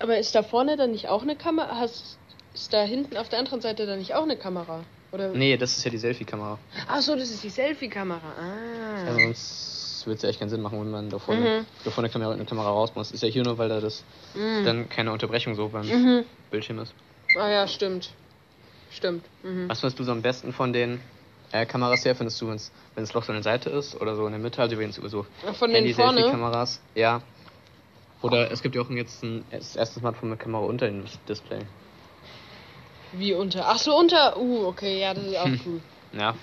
aber 0.00 0.18
ist 0.18 0.34
da 0.34 0.42
vorne 0.42 0.76
dann 0.76 0.90
nicht 0.90 1.08
auch 1.08 1.22
eine 1.22 1.36
Kamera? 1.36 1.76
Hast, 1.76 2.18
ist 2.54 2.72
da 2.72 2.82
hinten 2.82 3.16
auf 3.16 3.28
der 3.28 3.38
anderen 3.38 3.60
Seite 3.60 3.86
dann 3.86 3.98
nicht 3.98 4.14
auch 4.14 4.24
eine 4.24 4.36
Kamera? 4.36 4.80
Oder? 5.12 5.28
Nee, 5.28 5.56
das 5.56 5.76
ist 5.78 5.84
ja 5.84 5.90
die 5.90 5.98
Selfie-Kamera. 5.98 6.58
Ach 6.86 7.00
so, 7.00 7.14
das 7.16 7.30
ist 7.30 7.42
die 7.42 7.50
Selfie-Kamera. 7.50 8.20
Ah. 8.38 9.06
Also 9.06 9.20
sonst 9.20 9.77
würde 10.06 10.16
es 10.16 10.22
ja 10.22 10.28
echt 10.28 10.38
keinen 10.38 10.48
Sinn 10.50 10.60
machen, 10.62 10.80
wenn 10.80 10.90
man 10.90 11.10
da 11.10 11.18
vorne, 11.18 11.40
Mhm. 11.60 11.66
da 11.84 11.90
vorne 11.90 12.08
Kamera, 12.08 12.32
eine 12.32 12.44
Kamera 12.44 12.68
raus 12.70 12.92
muss. 12.94 13.10
Ist 13.12 13.22
ja 13.22 13.28
hier 13.28 13.42
nur, 13.44 13.58
weil 13.58 13.68
da 13.68 13.80
das 13.80 14.02
Mhm. 14.34 14.64
dann 14.64 14.88
keine 14.88 15.12
Unterbrechung 15.12 15.54
so 15.54 15.68
beim 15.68 15.86
Mhm. 15.88 16.24
Bildschirm 16.50 16.78
ist. 16.80 16.92
Ah 17.36 17.48
ja, 17.48 17.66
stimmt. 17.68 18.10
Stimmt. 18.90 19.24
Mhm. 19.42 19.68
Was 19.68 19.80
findest 19.80 19.98
du 19.98 20.04
so 20.04 20.12
am 20.12 20.22
besten 20.22 20.52
von 20.52 20.72
den 20.72 21.00
äh, 21.52 21.64
Kameras 21.66 22.04
her? 22.04 22.14
Findest 22.14 22.40
du, 22.40 22.48
wenn 22.48 22.58
das 22.96 23.12
Loch 23.14 23.22
so 23.24 23.32
an 23.32 23.36
der 23.36 23.42
Seite 23.42 23.70
ist 23.70 23.98
oder 24.00 24.16
so 24.16 24.26
in 24.26 24.32
der 24.32 24.40
Mitte, 24.40 24.60
also 24.62 24.78
es 24.80 24.98
über 24.98 25.08
so 25.08 25.24
Von 25.54 25.72
den 25.72 25.92
vorne? 25.94 26.20
Handy-Selfie-Kameras? 26.20 26.80
Ja. 26.94 27.22
Oder 28.20 28.50
es 28.50 28.62
gibt 28.62 28.74
ja 28.74 28.82
auch 28.82 28.90
jetzt 28.90 29.22
ein 29.22 29.44
das 29.50 29.76
erste 29.76 30.00
Smartphone 30.00 30.30
mit 30.30 30.40
Kamera 30.40 30.64
unter 30.64 30.86
dem 30.86 31.04
Display. 31.28 31.60
Wie 33.12 33.32
unter? 33.32 33.66
Ach 33.68 33.78
so, 33.78 33.96
unter. 33.96 34.36
Uh, 34.38 34.66
okay, 34.66 35.00
ja, 35.00 35.14
das 35.14 35.24
ist 35.24 35.36
auch 35.36 35.44
Hm. 35.46 35.60
cool. 35.64 35.80
Ja. 36.18 36.34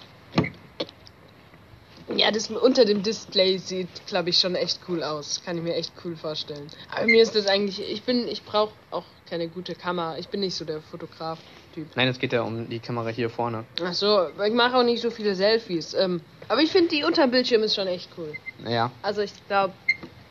Ja, 2.07 2.29
das 2.31 2.49
unter 2.49 2.85
dem 2.85 3.01
Display 3.01 3.57
sieht, 3.57 3.87
glaube 4.05 4.29
ich, 4.29 4.39
schon 4.39 4.55
echt 4.55 4.79
cool 4.87 5.03
aus. 5.03 5.41
Kann 5.43 5.57
ich 5.57 5.63
mir 5.63 5.75
echt 5.75 5.91
cool 6.03 6.15
vorstellen. 6.15 6.67
Aber 6.95 7.05
mir 7.05 7.21
ist 7.21 7.35
das 7.35 7.47
eigentlich. 7.47 7.81
Ich 7.81 8.03
bin, 8.03 8.27
ich 8.27 8.43
brauche 8.43 8.73
auch 8.91 9.05
keine 9.27 9.47
gute 9.47 9.73
Kamera. 9.73 10.17
Ich 10.17 10.27
bin 10.27 10.41
nicht 10.41 10.55
so 10.55 10.65
der 10.65 10.81
Fotograf-Typ. 10.81 11.87
Nein, 11.95 12.07
es 12.07 12.19
geht 12.19 12.31
ja 12.31 12.43
um 12.43 12.69
die 12.69 12.79
Kamera 12.79 13.09
hier 13.09 13.29
vorne. 13.29 13.65
Ach 13.83 13.93
so, 13.93 14.27
ich 14.45 14.53
mache 14.53 14.77
auch 14.77 14.83
nicht 14.83 15.01
so 15.01 15.09
viele 15.09 15.33
Selfies. 15.33 15.95
Ähm, 15.95 16.21
aber 16.47 16.61
ich 16.61 16.71
finde, 16.71 16.89
die 16.89 17.03
unterm 17.03 17.31
Bildschirm 17.31 17.63
ist 17.63 17.75
schon 17.75 17.87
echt 17.87 18.09
cool. 18.17 18.33
Ja. 18.67 18.91
Also 19.01 19.21
ich 19.21 19.33
glaube, 19.47 19.73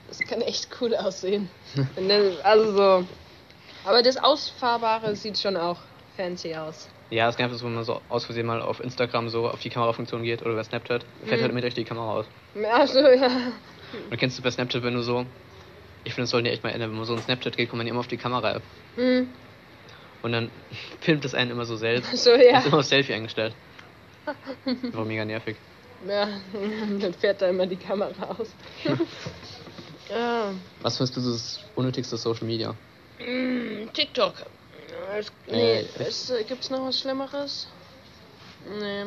das 0.07 0.21
kann 0.21 0.43
echt 0.43 0.69
cool 0.81 0.95
aussehen. 0.97 1.49
Also 2.45 2.73
so. 2.77 3.05
Aber 3.85 4.03
das 4.03 4.17
Ausfahrbare 4.17 5.17
sieht 5.17 5.39
schon 5.39 5.57
auch 5.57 5.79
fancy 6.17 6.55
aus. 6.55 6.89
Ja, 7.15 7.29
es 7.29 7.39
nervt 7.39 7.63
wenn 7.63 7.75
man 7.75 7.85
so 7.85 8.01
aus 8.09 8.25
Versehen 8.25 8.45
mal 8.45 8.61
auf 8.61 8.81
Instagram 8.81 9.29
so 9.29 9.49
auf 9.49 9.61
die 9.61 9.71
Kamerafunktion 9.71 10.25
geht 10.25 10.43
oder 10.43 10.51
über 10.51 10.65
Snapchat. 10.65 11.05
Fällt 11.27 11.39
Mhm. 11.41 11.45
halt 11.45 11.55
mit 11.55 11.63
durch 11.63 11.75
die 11.75 11.85
Kamera 11.85 12.13
aus. 12.13 12.27
Ach 12.73 12.89
so, 12.89 12.99
ja. 12.99 13.31
Und 14.11 14.17
kennst 14.19 14.37
du 14.37 14.43
bei 14.43 14.51
Snapchat, 14.51 14.83
wenn 14.83 14.95
du 14.95 15.03
so. 15.03 15.25
Ich 16.03 16.13
finde, 16.13 16.25
das 16.25 16.31
sollten 16.31 16.47
die 16.47 16.51
echt 16.51 16.65
mal 16.65 16.71
ändern. 16.71 16.91
Wenn 16.91 16.97
man 16.97 17.07
so 17.07 17.15
in 17.15 17.23
Snapchat 17.23 17.57
geht, 17.57 17.71
kommt 17.71 17.79
man 17.79 17.87
immer 17.87 18.01
auf 18.01 18.09
die 18.09 18.17
Kamera-App. 18.17 18.63
Hm. 18.97 19.29
Und 20.23 20.33
dann 20.33 20.51
filmt 21.03 21.25
es 21.25 21.35
einen 21.35 21.53
immer 21.53 21.65
so 21.67 21.77
selbst. 21.77 22.17
So, 22.17 22.31
ja. 22.31 22.59
Ist 22.59 22.67
immer 22.67 22.79
auf 22.79 22.85
Selfie 22.85 23.15
eingestellt. 23.15 23.55
Das 24.65 24.93
war 24.95 25.05
mega 25.05 25.25
nervig. 25.25 25.57
Ja, 26.09 26.27
dann 27.01 27.15
fährt 27.15 27.43
da 27.43 27.47
immer 27.49 27.67
die 27.69 27.77
Kamera 27.77 28.25
aus. 28.25 28.53
ja. 30.11 30.53
Was 30.83 30.97
findest 30.97 31.17
du 31.17 31.21
das 31.21 31.61
unnötigste 31.77 32.17
Social 32.17 32.45
Media? 32.49 32.75
Mm, 33.21 33.87
TikTok. 33.93 34.35
Es, 35.17 35.31
nee, 35.47 35.81
Äh, 35.81 35.85
es, 36.01 36.31
äh, 36.31 36.43
gibt's 36.45 36.71
noch 36.71 36.87
was 36.87 36.99
Schlimmeres? 37.01 37.69
Nee. 38.81 39.05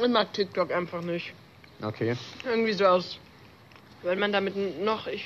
Ich 0.00 0.08
mag 0.08 0.32
TikTok 0.32 0.72
einfach 0.72 1.02
nicht. 1.02 1.32
Okay. 1.82 2.16
Irgendwie 2.44 2.72
so 2.72 2.86
aus. 2.86 3.18
Weil 4.02 4.16
man 4.16 4.32
damit 4.32 4.56
noch, 4.82 5.06
ich. 5.06 5.24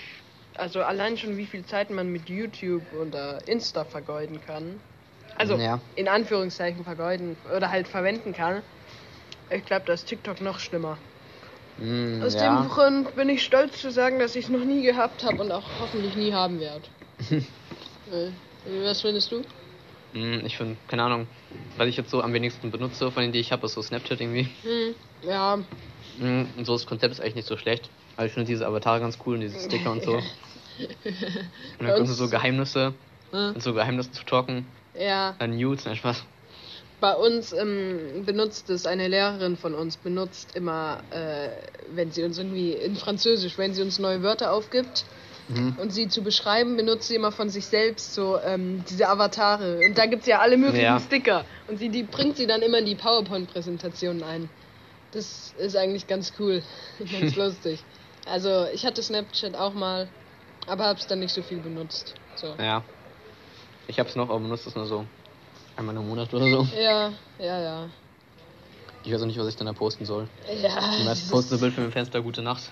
Also 0.54 0.82
allein 0.82 1.18
schon 1.18 1.36
wie 1.36 1.44
viel 1.44 1.64
Zeit 1.66 1.90
man 1.90 2.10
mit 2.10 2.30
YouTube 2.30 2.82
oder 2.94 3.46
Insta 3.46 3.84
vergeuden 3.84 4.40
kann. 4.46 4.80
Also 5.36 5.56
Ja. 5.56 5.80
in 5.96 6.08
Anführungszeichen 6.08 6.82
vergeuden 6.84 7.36
oder 7.54 7.70
halt 7.70 7.86
verwenden 7.88 8.32
kann. 8.32 8.62
Ich 9.50 9.64
glaube, 9.66 9.84
da 9.86 9.92
ist 9.92 10.06
TikTok 10.06 10.40
noch 10.40 10.58
schlimmer. 10.58 10.96
Mm, 11.78 12.22
Aus 12.22 12.34
ja. 12.34 12.62
dem 12.62 12.70
Grund 12.70 13.14
bin 13.16 13.28
ich 13.28 13.44
stolz 13.44 13.78
zu 13.82 13.90
sagen, 13.90 14.18
dass 14.18 14.34
ich 14.34 14.46
es 14.46 14.50
noch 14.50 14.64
nie 14.64 14.82
gehabt 14.82 15.22
habe 15.24 15.42
und 15.42 15.52
auch 15.52 15.62
hoffentlich 15.80 16.16
nie 16.16 16.32
haben 16.32 16.58
werde. 16.58 16.84
äh, 17.30 18.30
was 18.82 19.02
findest 19.02 19.30
du? 19.30 19.42
Mm, 20.16 20.46
ich 20.46 20.56
finde, 20.56 20.78
keine 20.86 21.02
Ahnung, 21.04 21.28
was 21.76 21.88
ich 21.88 21.96
jetzt 21.96 22.10
so 22.10 22.22
am 22.22 22.32
wenigsten 22.32 22.70
benutze 22.70 23.10
von 23.10 23.20
denen, 23.20 23.32
die 23.32 23.40
ich 23.40 23.52
habe, 23.52 23.66
ist 23.66 23.74
so 23.74 23.82
Snapchat 23.82 24.20
irgendwie. 24.20 24.48
Hm, 24.62 24.94
ja, 25.22 25.64
Mm, 26.18 26.44
Und 26.56 26.64
so 26.64 26.72
das 26.72 26.86
Konzept 26.86 27.12
ist 27.12 27.20
eigentlich 27.20 27.34
nicht 27.34 27.48
so 27.48 27.56
schlecht. 27.58 27.90
Aber 28.16 28.26
ich 28.26 28.32
finde 28.32 28.46
diese 28.46 28.66
Avatare 28.66 29.00
ganz 29.00 29.18
cool 29.26 29.34
und 29.34 29.40
diese 29.42 29.58
Sticker 29.58 29.92
und 29.92 30.02
so. 30.02 30.14
Und 30.14 30.24
dann 31.80 31.94
können 31.94 32.06
so 32.06 32.28
Geheimnisse 32.30 32.94
Hm? 33.32 33.54
und 33.54 33.62
so 33.62 33.74
Geheimnisse 33.74 34.12
zu 34.12 34.24
talken. 34.24 34.66
ja. 34.94 35.36
Dann 35.38 35.56
Nudes, 35.56 35.84
nein, 35.84 35.96
Spaß. 35.96 36.24
Bei 37.00 37.14
uns 37.14 37.52
ähm, 37.52 38.22
benutzt 38.24 38.70
es, 38.70 38.86
eine 38.86 39.08
Lehrerin 39.08 39.56
von 39.56 39.74
uns 39.74 39.98
benutzt 39.98 40.56
immer, 40.56 41.02
äh, 41.10 41.50
wenn 41.90 42.10
sie 42.10 42.22
uns 42.24 42.38
irgendwie 42.38 42.72
in 42.72 42.96
Französisch, 42.96 43.58
wenn 43.58 43.74
sie 43.74 43.82
uns 43.82 43.98
neue 43.98 44.22
Wörter 44.22 44.52
aufgibt 44.52 45.04
Mhm. 45.48 45.76
und 45.78 45.90
sie 45.90 46.08
zu 46.08 46.22
beschreiben, 46.22 46.76
benutzt 46.76 47.06
sie 47.08 47.14
immer 47.14 47.30
von 47.30 47.48
sich 47.48 47.66
selbst 47.66 48.14
so 48.14 48.38
ähm, 48.40 48.84
diese 48.88 49.08
Avatare. 49.08 49.78
Und 49.86 49.96
da 49.96 50.06
gibt's 50.06 50.26
ja 50.26 50.40
alle 50.40 50.56
möglichen 50.56 50.82
Ja. 50.82 50.98
Sticker. 51.00 51.44
Und 51.68 51.78
sie, 51.78 51.88
die 51.88 52.02
bringt 52.02 52.36
sie 52.36 52.46
dann 52.46 52.62
immer 52.62 52.78
in 52.78 52.86
die 52.86 52.96
PowerPoint-Präsentationen 52.96 54.22
ein. 54.24 54.48
Das 55.12 55.54
ist 55.58 55.76
eigentlich 55.76 56.06
ganz 56.08 56.32
cool. 56.38 56.62
ganz 57.12 57.34
lustig. 57.36 57.84
Also 58.24 58.66
ich 58.72 58.84
hatte 58.84 59.02
Snapchat 59.02 59.54
auch 59.54 59.72
mal, 59.72 60.08
aber 60.66 60.86
hab's 60.86 61.06
dann 61.06 61.20
nicht 61.20 61.32
so 61.32 61.42
viel 61.42 61.60
benutzt. 61.60 62.14
So. 62.34 62.54
Ja. 62.58 62.82
Ich 63.86 64.00
hab's 64.00 64.16
noch, 64.16 64.30
aber 64.30 64.40
benutze 64.40 64.68
es 64.68 64.74
nur 64.74 64.86
so 64.86 65.06
einmal 65.76 65.96
im 65.96 66.08
Monat 66.08 66.34
oder 66.34 66.48
so. 66.48 66.66
Ja, 66.76 67.12
ja, 67.38 67.60
ja. 67.60 67.90
Ich 69.04 69.12
weiß 69.12 69.22
auch 69.22 69.26
nicht, 69.26 69.38
was 69.38 69.46
ich 69.46 69.54
dann 69.54 69.68
da 69.68 69.72
posten 69.72 70.04
soll. 70.04 70.26
Ja, 70.60 70.96
Die 70.98 71.04
meisten 71.04 71.30
posten 71.30 71.54
ein 71.54 71.60
Bild 71.60 71.74
von 71.74 71.84
dem 71.84 71.92
Fenster, 71.92 72.20
gute 72.20 72.42
Nacht. 72.42 72.64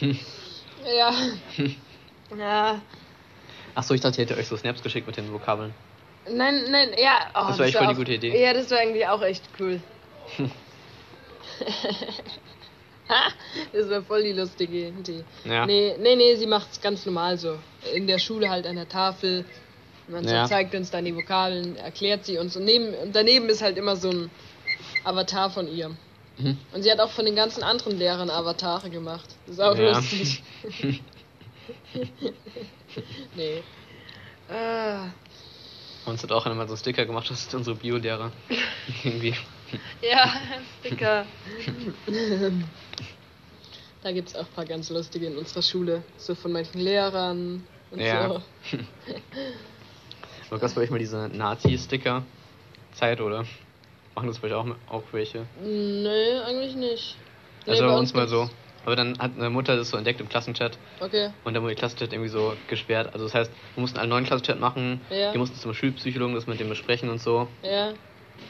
ja. 0.96 1.12
ja. 2.38 2.80
Achso, 3.74 3.94
ich 3.94 4.00
dachte, 4.00 4.20
ihr 4.20 4.24
hättet 4.24 4.38
euch 4.38 4.48
so 4.48 4.56
Snaps 4.56 4.82
geschickt 4.82 5.06
mit 5.06 5.16
den 5.16 5.32
Vokabeln. 5.32 5.74
Nein, 6.30 6.64
nein, 6.70 6.90
ja. 6.96 7.30
Oh, 7.34 7.48
Das 7.48 7.58
war 7.58 7.66
echt 7.66 7.76
voll 7.76 7.88
die 7.88 7.94
gute 7.94 8.12
Idee. 8.14 8.40
Ja, 8.42 8.52
das 8.54 8.70
war 8.70 8.78
eigentlich 8.78 9.06
auch 9.06 9.22
echt 9.22 9.42
cool. 9.60 9.80
das 13.72 13.90
war 13.90 14.02
voll 14.02 14.22
die 14.22 14.32
lustige 14.32 14.88
Idee. 14.88 15.24
Ja. 15.44 15.66
Nee, 15.66 15.96
nee, 16.00 16.16
nee, 16.16 16.34
sie 16.36 16.46
macht's 16.46 16.80
ganz 16.80 17.04
normal 17.04 17.36
so. 17.38 17.58
In 17.94 18.06
der 18.06 18.18
Schule 18.18 18.48
halt 18.48 18.66
an 18.66 18.76
der 18.76 18.88
Tafel. 18.88 19.44
Man 20.08 20.24
Ja. 20.26 20.46
zeigt 20.46 20.74
uns 20.74 20.90
dann 20.90 21.04
die 21.04 21.14
Vokabeln, 21.14 21.76
erklärt 21.76 22.24
sie 22.24 22.38
uns. 22.38 22.56
Und, 22.56 22.64
neben, 22.64 22.94
und 22.94 23.14
daneben 23.16 23.48
ist 23.48 23.62
halt 23.62 23.76
immer 23.78 23.96
so 23.96 24.10
ein 24.10 24.30
Avatar 25.04 25.50
von 25.50 25.66
ihr. 25.68 25.90
Mhm. 26.38 26.58
Und 26.72 26.82
sie 26.82 26.90
hat 26.90 26.98
auch 27.00 27.10
von 27.10 27.24
den 27.24 27.36
ganzen 27.36 27.62
anderen 27.62 27.96
Lehrern 27.98 28.28
Avatare 28.30 28.90
gemacht. 28.90 29.28
Das 29.46 29.54
ist 29.56 29.60
auch 29.60 29.76
Ja. 29.76 29.96
lustig. 29.96 30.42
nee. 33.36 33.62
Ah. 34.48 35.06
Uns 36.06 36.22
hat 36.22 36.32
auch 36.32 36.44
einmal 36.46 36.68
so 36.68 36.76
Sticker 36.76 37.06
gemacht, 37.06 37.30
das 37.30 37.40
ist 37.42 37.54
unsere 37.54 37.76
Biolehrer. 37.76 38.30
Irgendwie. 39.04 39.34
Ja, 40.02 40.32
Sticker. 40.80 41.24
da 44.02 44.12
gibt 44.12 44.28
es 44.28 44.34
auch 44.36 44.40
ein 44.46 44.52
paar 44.54 44.66
ganz 44.66 44.90
lustige 44.90 45.26
in 45.26 45.38
unserer 45.38 45.62
Schule. 45.62 46.02
So 46.18 46.34
von 46.34 46.52
manchen 46.52 46.80
Lehrern 46.80 47.64
und 47.90 48.00
Ja. 48.00 48.28
so. 48.28 48.42
Gab's 50.58 50.74
bei 50.74 50.82
euch 50.82 50.90
mal 50.90 50.98
diese 50.98 51.28
Nazi-Sticker-Zeit, 51.32 53.20
oder? 53.20 53.44
Machen 54.14 54.28
das 54.28 54.42
euch 54.44 54.52
auch, 54.52 54.66
auch 54.86 55.02
welche? 55.12 55.46
Nee, 55.62 56.38
eigentlich 56.46 56.76
nicht. 56.76 57.16
Nee, 57.66 57.72
Also 57.72 57.84
bei 57.84 57.90
bei 57.90 57.98
uns 57.98 58.14
mal 58.14 58.28
so. 58.28 58.48
Aber 58.84 58.96
dann 58.96 59.18
hat 59.18 59.32
eine 59.36 59.48
Mutter 59.50 59.76
das 59.76 59.90
so 59.90 59.96
entdeckt 59.96 60.20
im 60.20 60.28
Klassenchat 60.28 60.78
Okay. 61.00 61.30
und 61.44 61.54
dann 61.54 61.62
wurde 61.62 61.74
der 61.74 61.78
Klassenchat 61.80 62.12
irgendwie 62.12 62.28
so 62.28 62.52
gesperrt. 62.68 63.12
Also 63.14 63.24
das 63.24 63.34
heißt, 63.34 63.50
wir 63.74 63.80
mussten 63.80 63.98
einen 63.98 64.10
neuen 64.10 64.24
Klassenchat 64.24 64.60
machen, 64.60 65.00
Ja. 65.10 65.32
wir 65.32 65.38
mussten 65.38 65.56
zum 65.58 65.72
Schulpsychologen 65.72 66.34
das 66.34 66.46
mit 66.46 66.60
dem 66.60 66.68
besprechen 66.68 67.08
und 67.08 67.20
so. 67.20 67.48
Ja. 67.62 67.92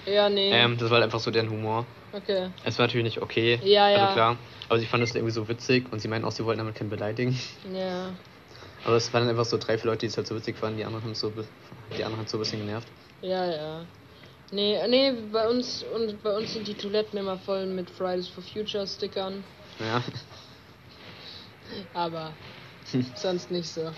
Ja, 0.06 0.28
nee. 0.28 0.50
Ähm, 0.50 0.76
das 0.76 0.90
war 0.90 0.96
halt 0.96 1.04
einfach 1.04 1.20
so 1.20 1.30
deren 1.30 1.50
Humor. 1.50 1.86
okay. 2.12 2.50
Es 2.64 2.78
war 2.78 2.86
natürlich 2.86 3.04
nicht 3.04 3.22
okay, 3.22 3.60
Ja, 3.62 3.88
ja. 3.88 3.96
also 3.98 4.12
klar. 4.14 4.36
Aber 4.68 4.78
sie 4.80 4.86
fanden 4.86 5.06
das 5.06 5.14
irgendwie 5.14 5.32
so 5.32 5.48
witzig 5.48 5.84
und 5.92 6.00
sie 6.00 6.08
meinten 6.08 6.26
auch, 6.26 6.32
sie 6.32 6.44
wollten 6.44 6.58
damit 6.58 6.74
keinen 6.74 6.90
beleidigen. 6.90 7.38
Ja. 7.72 8.10
Aber 8.84 8.96
es 8.96 9.12
waren 9.14 9.22
dann 9.22 9.30
einfach 9.30 9.44
so 9.44 9.56
drei, 9.56 9.78
vier 9.78 9.86
Leute, 9.90 10.00
die 10.00 10.06
es 10.06 10.16
halt 10.16 10.26
so 10.26 10.34
witzig 10.34 10.58
fanden, 10.58 10.78
die 10.78 10.84
anderen 10.84 11.04
haben 11.04 11.14
so, 11.14 11.30
die 11.96 12.02
anderen 12.04 12.18
haben 12.20 12.26
so 12.26 12.36
ein 12.38 12.40
bisschen 12.40 12.60
genervt. 12.60 12.88
Ja, 13.22 13.46
ja. 13.46 13.86
Nee, 14.54 14.78
nee, 14.86 15.12
bei 15.32 15.48
uns 15.48 15.84
und 15.96 16.22
bei 16.22 16.30
uns 16.36 16.52
sind 16.52 16.68
die 16.68 16.74
Toiletten 16.74 17.18
immer 17.18 17.36
voll 17.38 17.66
mit 17.66 17.90
Fridays 17.90 18.28
for 18.28 18.40
Future 18.44 18.86
Stickern, 18.86 19.42
Ja. 19.80 20.00
aber 21.92 22.32
sonst 23.16 23.50
nicht 23.50 23.68
so. 23.68 23.90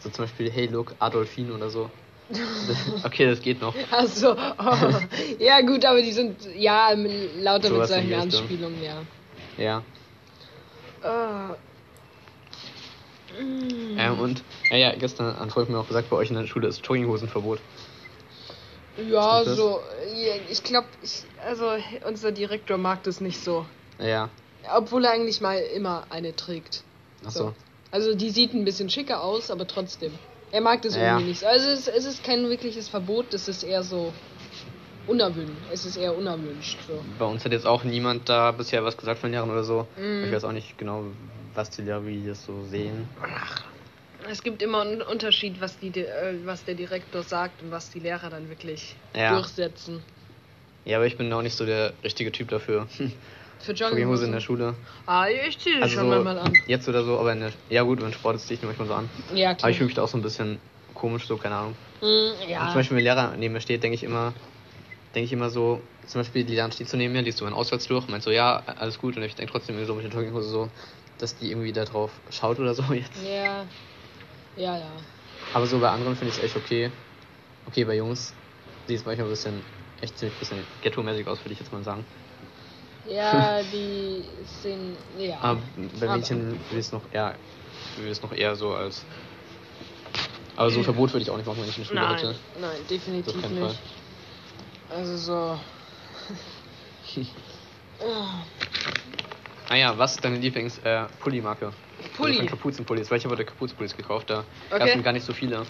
So 0.00 0.10
zum 0.10 0.24
Beispiel, 0.24 0.50
hey 0.50 0.66
look, 0.66 0.96
Adolfin 0.98 1.52
oder 1.52 1.70
so. 1.70 1.90
okay, 3.04 3.26
das 3.26 3.40
geht 3.40 3.60
noch. 3.60 3.72
Achso, 3.92 4.32
oh. 4.32 4.76
ja 5.38 5.60
gut, 5.60 5.84
aber 5.84 6.02
die 6.02 6.12
sind 6.12 6.38
ja 6.56 6.90
lauter 6.90 7.70
mit 7.70 7.86
Sowas 7.86 7.90
in 7.90 7.96
solchen. 7.96 8.14
Anspielungen, 8.14 8.82
ja. 8.82 9.02
Ja. 9.56 9.84
Mm. 13.40 13.98
Ähm, 13.98 14.18
und, 14.18 14.42
ja, 14.70 14.76
ja, 14.76 14.94
gestern 14.96 15.38
hat 15.38 15.52
Freund 15.52 15.68
mir 15.68 15.78
auch 15.78 15.86
gesagt, 15.86 16.10
bei 16.10 16.16
euch 16.16 16.30
in 16.30 16.36
der 16.36 16.46
Schule 16.46 16.66
ist 16.66 16.84
Jogginghosenverbot. 16.84 17.60
Ja, 18.96 19.44
das? 19.44 19.56
so. 19.56 19.80
ja, 20.14 20.34
Ich 20.50 20.62
glaube, 20.62 20.86
ich, 21.02 21.24
also 21.46 21.72
unser 22.06 22.32
Direktor 22.32 22.78
mag 22.78 23.02
das 23.04 23.20
nicht 23.20 23.38
so. 23.38 23.66
Ja. 23.98 24.30
Obwohl 24.74 25.04
er 25.04 25.12
eigentlich 25.12 25.40
mal 25.40 25.58
immer 25.58 26.04
eine 26.10 26.34
trägt. 26.34 26.82
Achso. 27.24 27.52
Also 27.90 28.14
die 28.14 28.30
sieht 28.30 28.54
ein 28.54 28.64
bisschen 28.64 28.90
schicker 28.90 29.22
aus, 29.22 29.50
aber 29.50 29.66
trotzdem. 29.66 30.12
Er 30.52 30.60
mag 30.60 30.82
das 30.82 30.96
Ja. 30.96 31.12
irgendwie 31.16 31.30
nicht 31.30 31.40
so. 31.40 31.46
Also 31.46 31.68
es, 31.68 31.88
es 31.88 32.04
ist 32.04 32.24
kein 32.24 32.48
wirkliches 32.48 32.88
Verbot, 32.88 33.34
es 33.34 33.48
ist 33.48 33.62
eher 33.62 33.82
so 33.82 34.12
unerwünscht. 35.06 35.52
Es 35.72 35.84
ist 35.84 35.96
eher 35.96 36.14
unerwünscht. 36.16 36.78
So. 36.86 37.04
Bei 37.18 37.24
uns 37.26 37.44
hat 37.44 37.52
jetzt 37.52 37.66
auch 37.66 37.84
niemand 37.84 38.28
da 38.28 38.52
bisher 38.52 38.84
was 38.84 38.96
gesagt 38.96 39.20
von 39.20 39.30
Lehrern 39.30 39.50
oder 39.50 39.64
so. 39.64 39.86
Mhm. 39.98 40.24
Ich 40.26 40.32
weiß 40.32 40.44
auch 40.44 40.52
nicht 40.52 40.78
genau, 40.78 41.04
was 41.54 41.70
die 41.70 41.82
Lehrer 41.82 42.06
wie 42.06 42.26
das 42.26 42.44
so 42.44 42.64
sehen. 42.64 43.08
Es 44.28 44.42
gibt 44.42 44.62
immer 44.62 44.80
einen 44.82 45.02
Unterschied, 45.02 45.60
was, 45.60 45.78
die, 45.78 45.88
äh, 45.88 46.40
was 46.44 46.64
der 46.64 46.74
Direktor 46.74 47.22
sagt 47.22 47.62
und 47.62 47.70
was 47.70 47.90
die 47.90 48.00
Lehrer 48.00 48.30
dann 48.30 48.48
wirklich 48.48 48.96
Ja. 49.14 49.36
durchsetzen. 49.36 50.02
Ja, 50.84 50.98
aber 50.98 51.06
ich 51.06 51.16
bin 51.16 51.32
auch 51.32 51.42
nicht 51.42 51.56
so 51.56 51.64
der 51.64 51.94
richtige 52.04 52.30
Typ 52.32 52.48
dafür. 52.48 52.86
Für 53.58 53.72
Jogginghose 53.72 54.26
in 54.26 54.32
der 54.32 54.40
Schule. 54.40 54.74
Ah, 55.06 55.26
ich 55.28 55.58
ziehe 55.58 55.82
Also 55.82 55.94
schon 55.96 56.10
so, 56.10 56.22
mal 56.22 56.38
an. 56.38 56.52
jetzt 56.66 56.88
oder 56.88 57.04
so, 57.04 57.18
aber 57.18 57.32
in 57.32 57.40
der, 57.40 57.52
ja 57.70 57.82
gut, 57.82 58.02
wenn 58.02 58.12
Sport 58.12 58.36
ist, 58.36 58.46
ziehe 58.46 58.56
ich 58.56 58.62
mir 58.62 58.68
manchmal 58.68 58.88
so 58.88 58.94
an. 58.94 59.10
Ja, 59.34 59.50
Aber 59.50 59.56
klar. 59.58 59.70
ich 59.70 59.76
fühle 59.78 59.86
mich 59.86 59.94
da 59.94 60.02
auch 60.02 60.08
so 60.08 60.18
ein 60.18 60.22
bisschen 60.22 60.60
komisch, 60.92 61.26
so, 61.26 61.36
keine 61.38 61.56
Ahnung. 61.56 61.76
Mm, 62.00 62.04
Und 62.04 62.50
ja. 62.50 62.66
zum 62.66 62.74
Beispiel, 62.74 62.96
wenn 62.98 63.04
Lehrer 63.04 63.34
neben 63.36 63.54
mir 63.54 63.60
steht, 63.60 63.82
denke 63.82 63.94
ich 63.94 64.02
immer, 64.04 64.34
denke 65.14 65.24
ich 65.24 65.32
immer 65.32 65.48
so, 65.48 65.80
zum 66.06 66.20
Beispiel, 66.20 66.44
die 66.44 66.52
Lehrerin 66.54 66.72
steht 66.72 66.88
so 66.88 66.96
neben 66.98 67.12
mir, 67.14 67.22
liest 67.22 67.38
so 67.38 67.44
meinen 67.44 67.54
Ausweis 67.54 67.86
durch, 67.86 68.08
meint 68.08 68.22
so, 68.22 68.30
ja, 68.30 68.56
alles 68.58 68.98
gut, 68.98 69.16
und 69.16 69.22
ich 69.22 69.34
denke 69.36 69.52
trotzdem 69.52 69.76
irgendwie 69.76 69.86
so 69.86 69.94
mit 69.94 70.04
der 70.04 70.12
Jogginghose 70.12 70.48
so, 70.50 70.70
dass 71.16 71.36
die 71.36 71.50
irgendwie 71.50 71.72
da 71.72 71.84
drauf 71.86 72.20
schaut 72.28 72.58
oder 72.58 72.74
so 72.74 72.82
jetzt. 72.92 73.22
ja. 73.24 73.66
Ja, 74.56 74.76
ja. 74.76 74.96
Aber 75.52 75.66
so 75.66 75.80
bei 75.80 75.88
anderen 75.90 76.16
finde 76.16 76.30
ich 76.30 76.38
es 76.38 76.42
echt 76.44 76.56
okay. 76.56 76.90
Okay, 77.66 77.84
bei 77.84 77.96
Jungs 77.96 78.34
sieht 78.86 78.98
es 78.98 79.04
manchmal 79.04 79.26
ein 79.26 79.30
bisschen, 79.30 79.62
echt 80.00 80.18
ziemlich 80.18 80.38
bisschen 80.38 80.66
ghetto-mäßig 80.80 81.26
aus, 81.26 81.38
würde 81.40 81.52
ich 81.52 81.60
jetzt 81.60 81.72
mal 81.72 81.82
sagen. 81.82 82.04
Ja, 83.08 83.62
die 83.72 84.24
sehen. 84.62 84.96
Ja. 85.18 85.40
Aber 85.40 85.60
bei 86.00 86.08
Mädchen 86.08 86.50
würde 86.50 86.78
ich 86.78 86.86
es 86.86 86.92
noch 86.92 87.10
eher, 87.12 87.38
würde 87.96 88.10
es 88.10 88.22
noch 88.22 88.32
eher 88.32 88.56
so 88.56 88.74
als. 88.74 89.04
Aber 90.56 90.70
so 90.70 90.80
ein 90.80 90.84
Verbot 90.84 91.12
würde 91.12 91.22
ich 91.22 91.30
auch 91.30 91.36
nicht 91.36 91.46
machen, 91.46 91.60
wenn 91.60 91.68
ich 91.68 91.76
eine 91.76 91.84
Schule 91.84 92.00
Nein, 92.00 92.16
hätte. 92.16 92.36
nein, 92.60 92.86
definitiv 92.88 93.40
keinen 93.40 93.60
nicht. 93.60 93.80
Also 94.88 95.16
so. 95.16 95.58
Ah, 98.00 98.44
Ah 99.70 99.76
ja, 99.76 99.96
was 99.96 100.16
ist 100.16 100.24
deine 100.24 100.36
Lieblings-Pulli-Marke? 100.38 101.72
Pulli. 102.16 102.32
Also 102.32 102.40
von 102.40 102.48
Kapuzenpullis. 102.48 103.10
Welche 103.10 103.30
wurde 103.30 103.44
Kapuzenpullis 103.44 103.96
gekauft? 103.96 104.30
Da 104.30 104.44
Okay. 104.70 104.78
gab 104.78 104.96
es 104.96 105.02
gar 105.04 105.12
nicht 105.12 105.26
so 105.26 105.32
viele. 105.32 105.62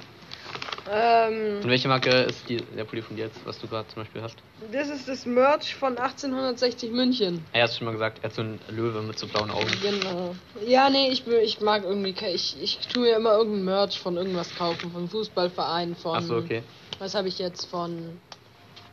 Ähm, 0.90 1.60
Und 1.62 1.70
welche 1.70 1.88
Marke 1.88 2.10
ist 2.22 2.48
die, 2.48 2.56
der 2.56 2.84
Pulli 2.84 3.02
von 3.02 3.16
dir 3.16 3.26
jetzt, 3.26 3.44
was 3.46 3.58
du 3.58 3.66
gerade 3.68 3.88
zum 3.88 4.02
Beispiel 4.02 4.22
hast? 4.22 4.36
das 4.72 4.88
ist 4.88 5.08
das 5.08 5.26
Merch 5.26 5.74
von 5.74 5.98
1860 5.98 6.90
München. 6.92 7.44
Er 7.52 7.64
hat 7.64 7.74
schon 7.74 7.86
mal 7.86 7.92
gesagt, 7.92 8.18
er 8.22 8.30
hat 8.30 8.34
so 8.34 8.42
einen 8.42 8.60
Löwe 8.68 9.02
mit 9.02 9.18
so 9.18 9.26
blauen 9.26 9.50
Augen. 9.50 9.70
Genau. 9.82 10.34
Ja, 10.66 10.90
nee, 10.90 11.10
ich, 11.10 11.26
ich 11.26 11.60
mag 11.60 11.84
irgendwie, 11.84 12.14
ich, 12.26 12.60
ich 12.62 12.78
tue 12.88 13.02
mir 13.02 13.16
immer 13.16 13.32
irgendein 13.32 13.64
Merch 13.64 13.98
von 13.98 14.16
irgendwas 14.16 14.54
kaufen, 14.54 14.90
von 14.90 15.08
Fußballverein, 15.08 15.94
von. 15.94 16.16
Ach 16.16 16.22
so, 16.22 16.36
okay. 16.36 16.62
Was 16.98 17.14
habe 17.14 17.28
ich 17.28 17.38
jetzt 17.38 17.66
von 17.66 18.20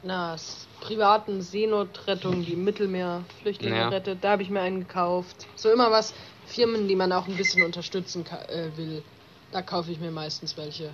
na, 0.04 0.36
privaten 0.82 1.42
Seenotrettung, 1.42 2.44
die 2.44 2.54
im 2.54 2.64
Mittelmeer 2.64 3.24
Flüchtlinge 3.42 3.76
Ja. 3.78 3.90
rettet. 3.90 4.24
Da 4.24 4.32
habe 4.32 4.44
ich 4.44 4.50
mir 4.50 4.62
einen 4.62 4.82
gekauft. 4.82 5.48
So 5.56 5.70
immer 5.72 5.92
was, 5.92 6.14
Firmen, 6.46 6.88
die 6.88 6.96
man 6.96 7.12
auch 7.12 7.28
ein 7.28 7.38
bisschen 7.38 7.64
unterstützen 7.64 8.26
äh, 8.26 8.70
will. 8.78 9.04
Da 9.52 9.62
kaufe 9.62 9.92
ich 9.92 10.00
mir 10.00 10.12
meistens 10.12 10.58
welche. 10.58 10.90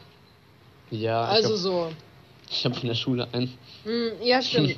Ja, 0.89 1.23
Also 1.23 1.55
ich 1.55 1.61
so. 1.61 1.83
habe 1.83 1.95
hab 2.63 2.75
von 2.77 2.87
der 2.87 2.95
Schule 2.95 3.27
einen. 3.33 3.57
Hm, 3.83 4.11
ja, 4.21 4.41
stimmt. 4.41 4.77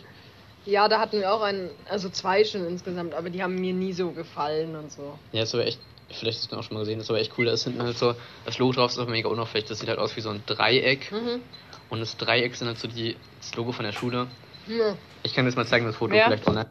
ja, 0.66 0.88
da 0.88 0.98
hatten 1.00 1.20
wir 1.20 1.32
auch 1.32 1.42
einen, 1.42 1.70
also 1.88 2.08
zwei 2.08 2.44
schon 2.44 2.66
insgesamt, 2.66 3.14
aber 3.14 3.30
die 3.30 3.42
haben 3.42 3.54
mir 3.56 3.72
nie 3.72 3.92
so 3.92 4.10
gefallen 4.10 4.76
und 4.76 4.90
so. 4.92 5.18
Ja, 5.32 5.42
ist 5.42 5.54
aber 5.54 5.66
echt, 5.66 5.80
vielleicht 6.10 6.38
hast 6.38 6.52
du 6.52 6.56
auch 6.56 6.62
schon 6.62 6.74
mal 6.74 6.80
gesehen, 6.80 6.98
das 6.98 7.06
ist 7.06 7.10
aber 7.10 7.20
echt 7.20 7.32
cool. 7.38 7.46
Da 7.46 7.52
ist 7.52 7.64
hinten 7.64 7.82
halt 7.82 7.98
so, 7.98 8.14
das 8.44 8.58
Logo 8.58 8.72
drauf 8.72 8.90
ist 8.90 8.98
aber 8.98 9.10
mega 9.10 9.28
unauffällig. 9.28 9.68
Das 9.68 9.78
sieht 9.78 9.88
halt 9.88 9.98
aus 9.98 10.16
wie 10.16 10.20
so 10.20 10.30
ein 10.30 10.42
Dreieck. 10.46 11.10
Mhm. 11.12 11.42
Und 11.92 12.00
das 12.00 12.16
Dreieck 12.16 12.56
sind 12.56 12.68
halt 12.68 12.78
so 12.78 12.88
die, 12.88 13.16
das 13.38 13.54
Logo 13.54 13.70
von 13.70 13.84
der 13.84 13.92
Schule. 13.92 14.26
Hm. 14.64 14.96
Ich 15.24 15.34
kann 15.34 15.44
dir 15.44 15.50
jetzt 15.50 15.56
mal 15.56 15.66
zeigen, 15.66 15.84
das 15.84 15.96
Foto 15.96 16.16
Ja. 16.16 16.24
vielleicht 16.24 16.46
online. 16.48 16.70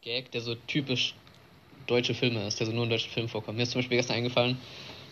Gag, 0.00 0.30
der 0.32 0.40
so 0.40 0.54
typisch 0.54 1.14
deutsche 1.86 2.14
Filme 2.14 2.46
ist, 2.46 2.60
der 2.60 2.66
so 2.66 2.72
nur 2.72 2.84
in 2.84 2.90
deutschen 2.90 3.10
Filmen 3.12 3.28
vorkommt. 3.28 3.58
Mir 3.58 3.64
ist 3.64 3.72
zum 3.72 3.80
Beispiel 3.82 3.98
gestern 3.98 4.16
eingefallen, 4.16 4.56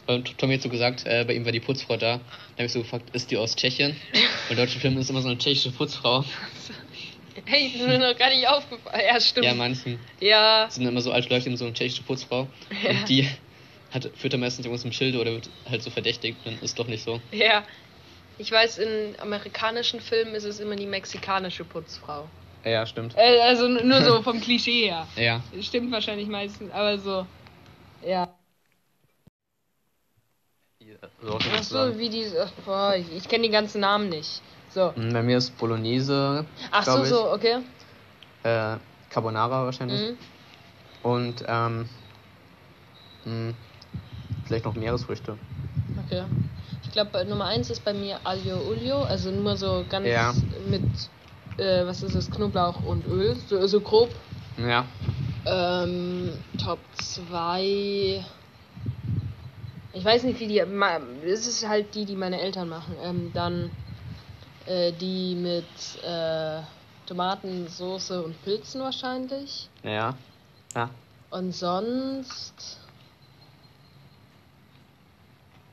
weil 0.06 0.22
Tommy 0.22 0.54
hat 0.54 0.62
so 0.62 0.70
gesagt, 0.70 1.04
äh, 1.04 1.25
bei 1.26 1.34
ihm 1.34 1.44
war 1.44 1.52
die 1.52 1.61
Putzfrau 1.61 1.99
da. 1.99 2.16
Dann 2.16 2.22
habe 2.56 2.64
ich 2.64 2.72
so 2.72 2.80
gefragt, 2.80 3.14
ist 3.14 3.30
die 3.30 3.37
aus 3.37 3.56
Tschechien? 3.56 3.94
In 4.49 4.56
deutschen 4.56 4.80
Filmen 4.80 4.96
ist 4.96 5.11
immer 5.11 5.20
so 5.20 5.28
eine 5.28 5.37
tschechische 5.37 5.70
Putzfrau. 5.70 6.25
Hey, 7.44 7.72
das 7.72 7.82
ist 7.82 7.87
mir 7.88 7.99
noch 7.99 8.16
gar 8.18 8.30
nicht 8.30 8.49
aufgefallen. 8.49 9.02
Ja, 9.06 9.20
stimmt. 9.20 9.46
Ja, 9.46 9.54
manchen 9.54 9.99
Ja, 10.20 10.66
sind 10.70 10.87
immer 10.87 11.02
so 11.02 11.12
alte 11.12 11.28
Leute, 11.28 11.44
die 11.44 11.50
haben 11.50 11.56
so 11.58 11.66
eine 11.66 11.75
tschechische 11.75 12.02
Putzfrau. 12.04 12.49
Ja. 12.84 12.90
Und 12.90 13.08
die 13.11 13.28
hat, 13.90 14.11
führt 14.16 14.32
dann 14.32 14.40
meistens 14.40 14.64
irgendwas 14.64 14.84
im 14.84 14.92
Schilde 14.92 15.20
oder 15.20 15.32
wird 15.32 15.50
halt 15.68 15.82
so 15.82 15.90
verdächtigt. 15.90 16.38
Dann 16.44 16.58
ist 16.62 16.78
doch 16.78 16.87
nicht 16.87 17.04
so. 17.04 17.20
ja. 17.32 17.64
Ich 18.39 18.51
weiß, 18.51 18.79
in 18.79 19.15
amerikanischen 19.21 20.01
Filmen 20.01 20.35
ist 20.35 20.45
es 20.45 20.59
immer 20.61 20.77
die 20.77 20.87
mexikanische 20.87 21.65
Putzfrau. 21.65 22.29
Ja, 22.65 22.87
stimmt. 22.87 23.15
Äh, 23.17 23.41
also 23.41 23.69
nur 23.69 24.03
so 24.03 24.23
vom 24.23 24.41
Klischee 24.41 24.89
her. 24.89 25.07
Ja. 25.17 25.41
Stimmt 25.61 25.93
wahrscheinlich 25.93 26.29
meistens, 26.29 26.73
aber 26.73 26.99
so. 26.99 27.27
Ja. 28.07 28.29
So 31.21 31.33
aus 31.35 31.43
dem 31.45 31.53
Ach 31.53 31.59
Restaurant. 31.59 31.95
so, 31.95 31.99
wie 32.01 32.09
die. 32.09 32.27
Ach, 32.39 32.51
boah, 32.65 32.95
ich, 32.97 33.07
ich 33.17 33.29
kenne 33.29 33.45
die 33.45 33.51
ganzen 33.53 33.81
Namen 33.81 34.09
nicht. 34.09 34.43
So. 34.71 34.93
Mm, 34.97 35.12
Bei 35.12 35.23
mir 35.23 35.39
ist 35.39 35.57
Bolognese, 35.59 36.45
Ach 36.71 36.85
so, 36.85 37.03
ich. 37.03 37.09
so, 37.09 37.31
okay. 37.33 37.59
Äh, 38.43 38.77
Carbonara 39.11 39.65
wahrscheinlich. 39.65 40.01
Mhm. 40.11 40.19
Und 41.03 41.45
ähm, 41.47 41.89
mh, 43.25 43.55
vielleicht 44.47 44.65
noch 44.65 44.75
Meeresfrüchte. 44.75 45.37
Okay. 46.07 46.25
Ich 46.92 46.94
glaube, 46.94 47.25
Nummer 47.25 47.46
1 47.46 47.70
ist 47.70 47.87
bei 47.87 47.94
mir 47.94 48.20
Aglio 48.22 48.61
Olio, 48.68 49.04
also 49.04 49.30
nur 49.30 49.56
so 49.56 49.82
ganz 49.88 50.06
Ja. 50.06 50.34
mit, 50.68 50.82
äh, 51.56 51.87
was 51.87 52.02
ist 52.02 52.14
es, 52.14 52.30
Knoblauch 52.30 52.84
und 52.84 53.06
Öl, 53.06 53.34
so, 53.49 53.66
so 53.66 53.80
grob. 53.80 54.11
Ja. 54.58 54.84
Ähm, 55.46 56.34
Top 56.62 56.80
2. 56.92 58.22
Ich 59.94 60.04
weiß 60.04 60.25
nicht, 60.25 60.38
wie 60.38 60.46
die. 60.46 60.58
Es 60.58 61.46
ist 61.46 61.66
halt 61.66 61.94
die, 61.94 62.04
die 62.04 62.14
meine 62.14 62.38
Eltern 62.38 62.68
machen. 62.68 62.94
Ähm, 63.02 63.30
dann 63.32 63.70
äh, 64.66 64.92
die 64.92 65.35
mit 65.35 65.64
äh, 66.05 66.61
Tomatensoße 67.07 68.22
und 68.22 68.44
Pilzen 68.44 68.83
wahrscheinlich. 68.83 69.70
Ja. 69.83 70.14
Ja. 70.74 70.90
Und 71.31 71.52
sonst. 71.52 72.82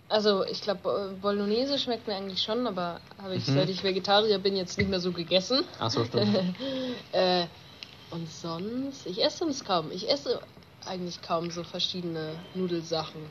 Also, 0.10 0.44
ich 0.46 0.62
glaube, 0.62 1.16
Bolognese 1.22 1.78
schmeckt 1.78 2.08
mir 2.08 2.16
eigentlich 2.16 2.42
schon, 2.42 2.66
aber 2.66 3.00
habe 3.22 3.36
ich, 3.36 3.48
Mhm. 3.48 3.54
seit 3.54 3.70
ich 3.70 3.84
Vegetarier 3.84 4.40
bin, 4.40 4.56
jetzt 4.56 4.78
nicht 4.78 4.90
mehr 4.90 5.00
so 5.00 5.12
gegessen. 5.12 5.64
Ach 5.80 5.92
so, 5.92 6.04
stimmt. 6.04 6.36
äh, 7.12 7.46
und 8.12 8.28
sonst, 8.28 9.06
ich 9.06 9.24
esse 9.24 9.38
sonst 9.40 9.66
kaum. 9.66 9.92
Ich 9.92 10.10
esse 10.10 10.42
eigentlich 10.88 11.22
kaum 11.22 11.52
so 11.52 11.64
verschiedene 11.64 12.32
Nudelsachen. 12.56 13.22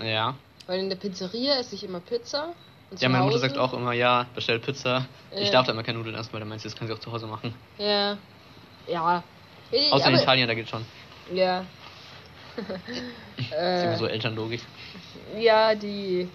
ja. 0.00 0.34
Weil 0.66 0.80
in 0.80 0.88
der 0.88 0.96
Pizzeria 0.96 1.56
esse 1.58 1.74
ich 1.74 1.84
immer 1.84 2.00
Pizza. 2.00 2.54
Ja, 2.98 3.10
meine 3.10 3.24
Mutter 3.26 3.38
sagt 3.38 3.58
auch 3.58 3.74
immer, 3.74 3.92
ja, 3.92 4.24
bestell 4.34 4.58
Pizza. 4.58 5.04
Ich 5.36 5.46
Ja. 5.48 5.52
darf 5.52 5.66
da 5.66 5.72
immer 5.72 5.82
keine 5.82 5.98
Nudeln 5.98 6.16
essen, 6.16 6.32
weil 6.32 6.40
dann 6.40 6.48
meinst 6.48 6.64
du, 6.64 6.70
das 6.70 6.78
kann 6.78 6.86
sie 6.88 6.94
auch 6.94 6.98
zu 7.00 7.12
Hause 7.12 7.26
machen. 7.26 7.54
Ja. 7.76 8.16
Ja. 8.88 9.22
Ich, 9.70 9.92
Außer 9.92 10.08
in 10.08 10.14
aber- 10.14 10.22
Italien, 10.22 10.48
da 10.48 10.54
geht 10.54 10.66
schon. 10.70 10.86
Ja. 11.34 11.66
Das 12.56 12.66
ist 13.46 13.52
äh, 13.52 13.80
irgendwie 13.82 13.98
so 13.98 14.06
Elternlogik. 14.06 14.60
ja, 15.38 15.74
die, 15.74 16.28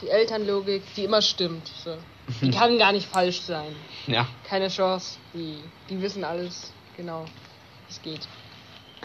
die 0.00 0.08
Elternlogik, 0.08 0.82
die 0.96 1.04
immer 1.04 1.22
stimmt. 1.22 1.68
So. 1.84 1.96
Die 2.40 2.50
kann 2.58 2.78
gar 2.78 2.92
nicht 2.92 3.06
falsch 3.08 3.40
sein. 3.42 3.74
Ja. 4.06 4.26
Keine 4.44 4.68
Chance. 4.68 5.18
Die, 5.32 5.58
die 5.90 6.00
wissen 6.00 6.24
alles 6.24 6.72
genau, 6.96 7.24
wie 7.24 7.90
es 7.90 8.02
geht. 8.02 8.28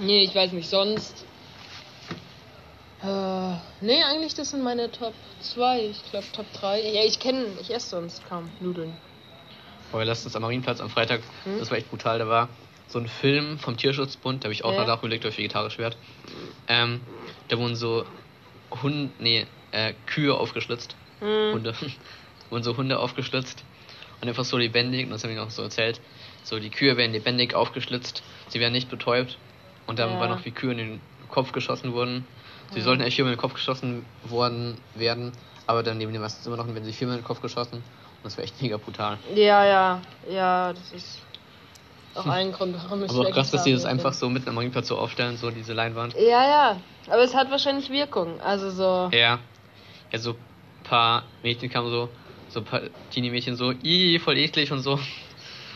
Nee, 0.01 0.23
ich 0.23 0.33
weiß 0.33 0.51
nicht, 0.53 0.69
sonst. 0.69 1.25
Äh, 3.01 3.53
nee, 3.81 4.03
eigentlich, 4.03 4.33
das 4.35 4.49
sind 4.51 4.61
meine 4.63 4.91
Top 4.91 5.13
2. 5.41 5.81
Ich 5.87 6.11
glaube, 6.11 6.25
Top 6.33 6.45
3. 6.53 6.81
Ja, 6.91 7.03
ich 7.03 7.19
kenne, 7.19 7.45
ich 7.61 7.73
esse 7.73 7.89
sonst 7.89 8.27
kaum 8.27 8.49
Nudeln. 8.59 8.93
Vorher 9.91 10.05
letztens 10.05 10.35
am 10.35 10.41
Marienplatz 10.41 10.81
am 10.81 10.89
Freitag, 10.89 11.21
Hm? 11.45 11.59
das 11.59 11.71
war 11.71 11.77
echt 11.77 11.89
brutal. 11.89 12.19
Da 12.19 12.27
war 12.27 12.49
so 12.89 12.99
ein 12.99 13.07
Film 13.07 13.59
vom 13.59 13.77
Tierschutzbund, 13.77 14.43
da 14.43 14.47
habe 14.47 14.53
ich 14.53 14.65
auch 14.65 14.71
Ja. 14.71 14.77
danach 14.77 14.99
überlegt, 14.99 15.25
ob 15.25 15.31
ich 15.31 15.37
vegetarisch 15.37 15.77
werde. 15.77 15.97
Ähm, 16.67 17.01
da 17.47 17.57
wurden 17.57 17.75
so 17.75 18.05
Hunde, 18.81 19.13
nee, 19.19 19.47
äh, 19.71 19.93
Kühe 20.05 20.33
aufgeschlitzt. 20.35 20.95
Hm. 21.19 21.53
Hunde. 21.53 21.75
wurden 22.49 22.63
so 22.63 22.75
Hunde 22.77 22.97
aufgeschlitzt 22.99 23.63
und 24.21 24.27
einfach 24.27 24.43
so 24.45 24.57
lebendig, 24.57 25.05
und 25.05 25.11
das 25.11 25.23
habe 25.23 25.33
ich 25.33 25.39
noch 25.39 25.51
so 25.51 25.61
erzählt, 25.61 26.01
so 26.43 26.59
die 26.59 26.71
Kühe 26.71 26.97
werden 26.97 27.11
lebendig 27.11 27.53
aufgeschlitzt, 27.53 28.23
sie 28.47 28.59
werden 28.59 28.73
nicht 28.73 28.89
betäubt 28.89 29.37
und 29.85 29.99
dann 29.99 30.13
Ja. 30.13 30.19
war 30.19 30.27
noch 30.27 30.43
wie 30.45 30.51
Kühe 30.51 30.71
in 30.71 30.77
den 30.77 31.01
Kopf 31.27 31.51
geschossen 31.51 31.93
wurden. 31.93 32.27
Sie 32.73 32.79
Ja. 32.79 32.85
sollten 32.85 33.01
eigentlich 33.03 33.15
viermal 33.15 33.33
in 33.33 33.37
den 33.37 33.41
Kopf 33.41 33.53
geschossen 33.53 34.07
worden 34.23 34.81
werden, 34.95 35.31
aber 35.67 35.83
dann 35.83 35.99
nehmen 35.99 36.11
die 36.13 36.17
meistens 36.19 36.47
immer 36.47 36.57
noch, 36.57 36.67
wenn 36.67 36.83
sie 36.83 36.93
viermal 36.93 37.17
in 37.17 37.21
den 37.21 37.27
Kopf 37.27 37.41
geschossen 37.41 37.77
und 37.83 38.23
das 38.23 38.35
war 38.37 38.43
echt 38.43 38.59
mega 38.63 38.77
brutal. 38.77 39.19
Ja, 39.35 39.63
ja, 39.65 40.01
ja, 40.27 40.73
das 40.73 40.91
ist 40.91 41.21
auch 42.19 42.27
ein 42.27 42.51
Grund, 42.51 42.75
warum 42.83 43.03
ich 43.03 43.09
Aber 43.09 43.27
auch 43.27 43.31
krass, 43.31 43.51
dass 43.51 43.63
die 43.63 43.71
das 43.71 43.85
einfach 43.85 44.13
so 44.13 44.29
mitten 44.29 44.49
am 44.49 44.55
Marienplatz 44.55 44.87
so 44.87 44.97
aufstellen, 44.97 45.37
so 45.37 45.49
diese 45.51 45.73
Leinwand. 45.73 46.15
Ja, 46.15 46.43
ja, 46.43 46.77
aber 47.07 47.23
es 47.23 47.33
hat 47.35 47.49
wahrscheinlich 47.51 47.89
Wirkung. 47.89 48.39
Also 48.41 48.69
so. 48.69 49.09
Ja. 49.15 49.39
Ja, 50.11 50.19
so 50.19 50.31
ein 50.31 50.83
paar 50.83 51.23
Mädchen 51.43 51.69
kamen 51.69 51.89
so, 51.89 52.09
so 52.49 52.59
ein 52.59 52.65
paar 52.65 52.81
Teenie-Mädchen 53.11 53.55
so, 53.55 53.71
ih, 53.71 54.19
voll 54.19 54.37
eklig 54.37 54.71
und 54.71 54.79
so. 54.81 54.99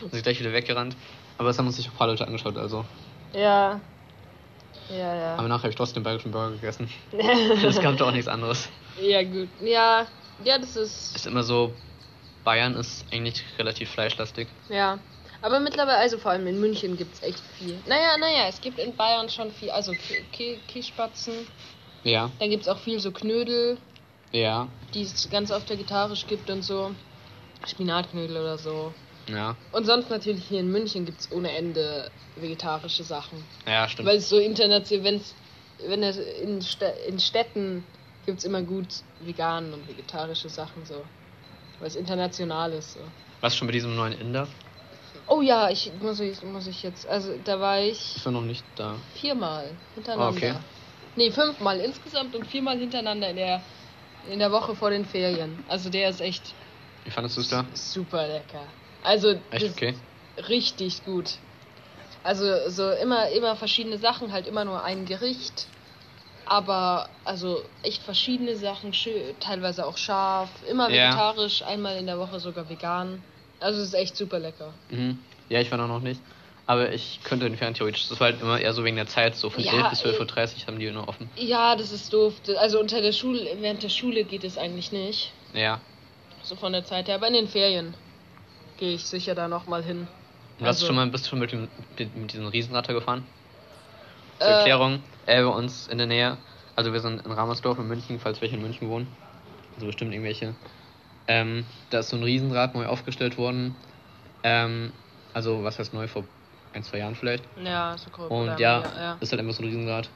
Und 0.00 0.12
sind 0.12 0.22
gleich 0.22 0.40
wieder 0.40 0.52
weggerannt. 0.52 0.96
Aber 1.38 1.48
das 1.48 1.58
haben 1.58 1.66
uns 1.66 1.76
sich 1.76 1.86
ein 1.88 1.94
paar 1.96 2.08
Leute 2.08 2.26
angeschaut, 2.26 2.56
also. 2.56 2.84
Ja. 3.32 3.80
Ja, 4.90 5.14
ja. 5.14 5.34
Aber 5.36 5.48
nachher 5.48 5.62
habe 5.62 5.70
ich 5.70 5.76
trotzdem 5.76 6.02
den 6.02 6.04
bayerischen 6.04 6.30
Burger 6.30 6.52
gegessen. 6.52 6.88
Es 7.64 7.80
gab 7.80 7.96
doch 7.96 8.08
auch 8.08 8.12
nichts 8.12 8.28
anderes. 8.28 8.68
ja, 9.00 9.22
gut. 9.22 9.48
Ja, 9.62 10.06
ja, 10.44 10.58
das 10.58 10.76
ist. 10.76 11.16
Ist 11.16 11.26
immer 11.26 11.42
so, 11.42 11.72
Bayern 12.44 12.74
ist 12.74 13.04
eigentlich 13.10 13.42
relativ 13.58 13.90
fleischlastig. 13.90 14.48
Ja. 14.68 14.98
Aber 15.44 15.60
mittlerweile, 15.60 15.98
also 15.98 16.16
vor 16.16 16.30
allem 16.30 16.46
in 16.46 16.58
München 16.58 16.96
gibt 16.96 17.16
es 17.16 17.22
echt 17.22 17.38
viel. 17.38 17.78
Naja, 17.86 18.16
naja, 18.18 18.46
es 18.48 18.62
gibt 18.62 18.78
in 18.78 18.96
Bayern 18.96 19.28
schon 19.28 19.50
viel. 19.50 19.70
Also 19.70 19.92
Ki- 19.92 20.24
Ki- 20.32 20.60
Kiespatzen. 20.66 21.46
Ja, 22.02 22.30
Dann 22.38 22.48
gibt 22.48 22.62
es 22.62 22.68
auch 22.68 22.78
viel 22.78 22.98
so 22.98 23.12
Knödel, 23.12 23.76
ja, 24.32 24.68
die 24.94 25.02
es 25.02 25.28
ganz 25.28 25.50
oft 25.50 25.68
vegetarisch 25.68 26.26
gibt 26.26 26.48
und 26.48 26.62
so. 26.62 26.94
Spinatknödel 27.66 28.38
oder 28.38 28.56
so. 28.56 28.94
ja. 29.28 29.54
Und 29.72 29.84
sonst 29.84 30.08
natürlich 30.08 30.44
hier 30.46 30.60
in 30.60 30.70
München 30.70 31.04
gibt 31.04 31.20
es 31.20 31.30
ohne 31.32 31.52
Ende 31.52 32.10
vegetarische 32.36 33.04
Sachen. 33.04 33.44
Ja, 33.66 33.86
stimmt. 33.86 34.08
Weil 34.08 34.16
es 34.16 34.30
so 34.30 34.38
international, 34.38 35.04
wenn's, 35.04 35.34
wenn 35.78 36.02
es 36.02 36.16
in, 36.16 36.60
Stä- 36.62 36.94
in 37.06 37.18
Städten 37.18 37.84
gibt 38.24 38.38
es 38.38 38.44
immer 38.44 38.62
gut 38.62 39.02
vegan 39.18 39.74
und 39.74 39.86
vegetarische 39.88 40.48
Sachen 40.48 40.86
so. 40.86 41.04
Weil 41.80 41.88
es 41.88 41.96
international 41.96 42.72
ist 42.72 42.94
so. 42.94 43.00
Was 43.42 43.54
schon 43.56 43.68
bei 43.68 43.72
diesem 43.72 43.94
neuen 43.94 44.12
Inder? 44.14 44.48
Oh 45.26 45.40
ja, 45.40 45.70
ich 45.70 45.92
muss 46.00 46.20
ich, 46.20 46.42
muss 46.42 46.66
ich 46.66 46.82
jetzt. 46.82 47.06
Also 47.06 47.36
da 47.38 47.58
war 47.60 47.80
ich 47.80 48.16
Ich 48.16 48.24
war 48.24 48.32
noch 48.32 48.42
nicht 48.42 48.66
da. 48.74 48.96
viermal 49.14 49.76
hintereinander. 49.94 50.26
Ah, 50.26 50.30
okay. 50.30 50.54
Nee, 51.16 51.30
fünfmal 51.30 51.80
insgesamt 51.80 52.34
und 52.34 52.46
viermal 52.46 52.78
hintereinander 52.78 53.30
in 53.30 53.36
der 53.36 53.62
in 54.28 54.38
der 54.38 54.52
Woche 54.52 54.74
vor 54.74 54.90
den 54.90 55.04
Ferien. 55.04 55.62
Also 55.68 55.90
der 55.90 56.08
ist 56.08 56.20
echt 56.20 56.54
Wie 57.04 57.10
fandest 57.10 57.36
du 57.36 57.40
es 57.42 57.48
da? 57.48 57.64
super 57.74 58.26
lecker. 58.26 58.66
Also 59.02 59.34
Echt 59.50 59.70
okay. 59.76 59.94
richtig 60.48 61.04
gut. 61.04 61.38
Also 62.22 62.70
so 62.70 62.90
immer, 62.90 63.28
immer 63.30 63.54
verschiedene 63.54 63.98
Sachen, 63.98 64.32
halt 64.32 64.46
immer 64.46 64.64
nur 64.64 64.82
ein 64.82 65.04
Gericht. 65.04 65.68
Aber 66.46 67.08
also 67.24 67.68
echt 67.82 68.02
verschiedene 68.02 68.56
Sachen, 68.56 68.92
schö- 68.92 69.38
teilweise 69.40 69.86
auch 69.86 69.96
scharf, 69.98 70.50
immer 70.68 70.90
Ja. 70.90 71.08
vegetarisch, 71.10 71.62
einmal 71.62 71.96
in 71.96 72.06
der 72.06 72.18
Woche 72.18 72.40
sogar 72.40 72.68
vegan. 72.68 73.22
Also 73.64 73.80
es 73.80 73.88
ist 73.88 73.94
echt 73.94 74.14
super 74.16 74.38
lecker. 74.38 74.74
Mhm. 74.90 75.18
Ja, 75.48 75.58
ich 75.60 75.70
war 75.70 75.78
da 75.78 75.86
noch 75.86 76.00
nicht. 76.00 76.20
Aber 76.66 76.92
ich 76.92 77.20
könnte 77.24 77.46
entfernen 77.46 77.74
theoretisch. 77.74 78.08
Das 78.08 78.20
war 78.20 78.30
halt 78.30 78.40
immer 78.42 78.60
eher 78.60 78.72
so 78.74 78.84
wegen 78.84 78.96
der 78.96 79.06
Zeit. 79.06 79.36
So 79.36 79.48
von 79.48 79.64
Ja, 79.64 79.72
11 79.72 79.90
bis 79.90 80.02
ey. 80.04 80.12
12.30 80.12 80.60
Uhr 80.62 80.66
haben 80.66 80.78
die 80.78 80.90
nur 80.90 81.08
offen. 81.08 81.30
Ja, 81.36 81.74
das 81.74 81.90
ist 81.92 82.12
doof. 82.12 82.34
Also 82.58 82.78
unter 82.78 83.00
der 83.00 83.12
Schule, 83.12 83.40
während 83.60 83.82
der 83.82 83.88
Schule 83.88 84.24
geht 84.24 84.44
es 84.44 84.58
eigentlich 84.58 84.92
nicht. 84.92 85.32
Ja. 85.54 85.80
So 86.42 86.56
von 86.56 86.72
der 86.72 86.84
Zeit 86.84 87.08
her. 87.08 87.14
Aber 87.14 87.26
in 87.26 87.32
den 87.34 87.48
Ferien 87.48 87.94
gehe 88.76 88.94
ich 88.94 89.04
sicher 89.04 89.34
da 89.34 89.48
nochmal 89.48 89.82
hin. 89.82 90.08
Und 90.60 90.66
hast 90.66 90.80
du 90.82 90.84
Also- 90.84 90.86
schon 90.86 90.96
mal, 90.96 91.06
bist 91.06 91.24
du 91.24 91.30
schon 91.30 91.38
mit, 91.38 91.52
dem, 91.52 91.68
mit, 91.98 92.16
mit 92.16 92.32
diesem 92.32 92.46
Riesenratter 92.46 92.92
gefahren? 92.92 93.26
Zur 94.40 94.48
Äh, 94.48 94.52
Erklärung, 94.52 95.02
äh, 95.26 95.42
bei 95.42 95.48
uns 95.48 95.86
in 95.88 95.96
der 95.98 96.06
Nähe, 96.06 96.36
also 96.76 96.92
wir 96.92 97.00
sind 97.00 97.24
in 97.24 97.32
Ramersdorf 97.32 97.78
in 97.78 97.88
München, 97.88 98.20
falls 98.20 98.40
welche 98.42 98.56
in 98.56 98.62
München 98.62 98.88
wohnen, 98.90 99.06
also 99.76 99.86
bestimmt 99.86 100.12
irgendwelche. 100.12 100.54
Ähm, 101.26 101.64
da 101.90 102.00
ist 102.00 102.10
so 102.10 102.16
ein 102.16 102.22
Riesenrad 102.22 102.74
neu 102.74 102.86
aufgestellt 102.86 103.38
worden. 103.38 103.76
Ähm, 104.42 104.92
also 105.32 105.64
was 105.64 105.78
heißt 105.78 105.94
neu, 105.94 106.06
vor 106.06 106.24
ein, 106.72 106.82
zwei 106.82 106.98
Jahren 106.98 107.14
vielleicht. 107.14 107.44
Ja, 107.56 107.96
so 107.96 108.10
grob. 108.10 108.30
Und 108.30 108.42
oder- 108.50 108.58
ja, 108.58 108.80
ja. 108.82 109.16
ist 109.20 109.32
halt 109.32 109.40
einfach 109.40 109.54
so 109.54 109.62
ein 109.62 109.66
Riesenrad. 109.66 110.10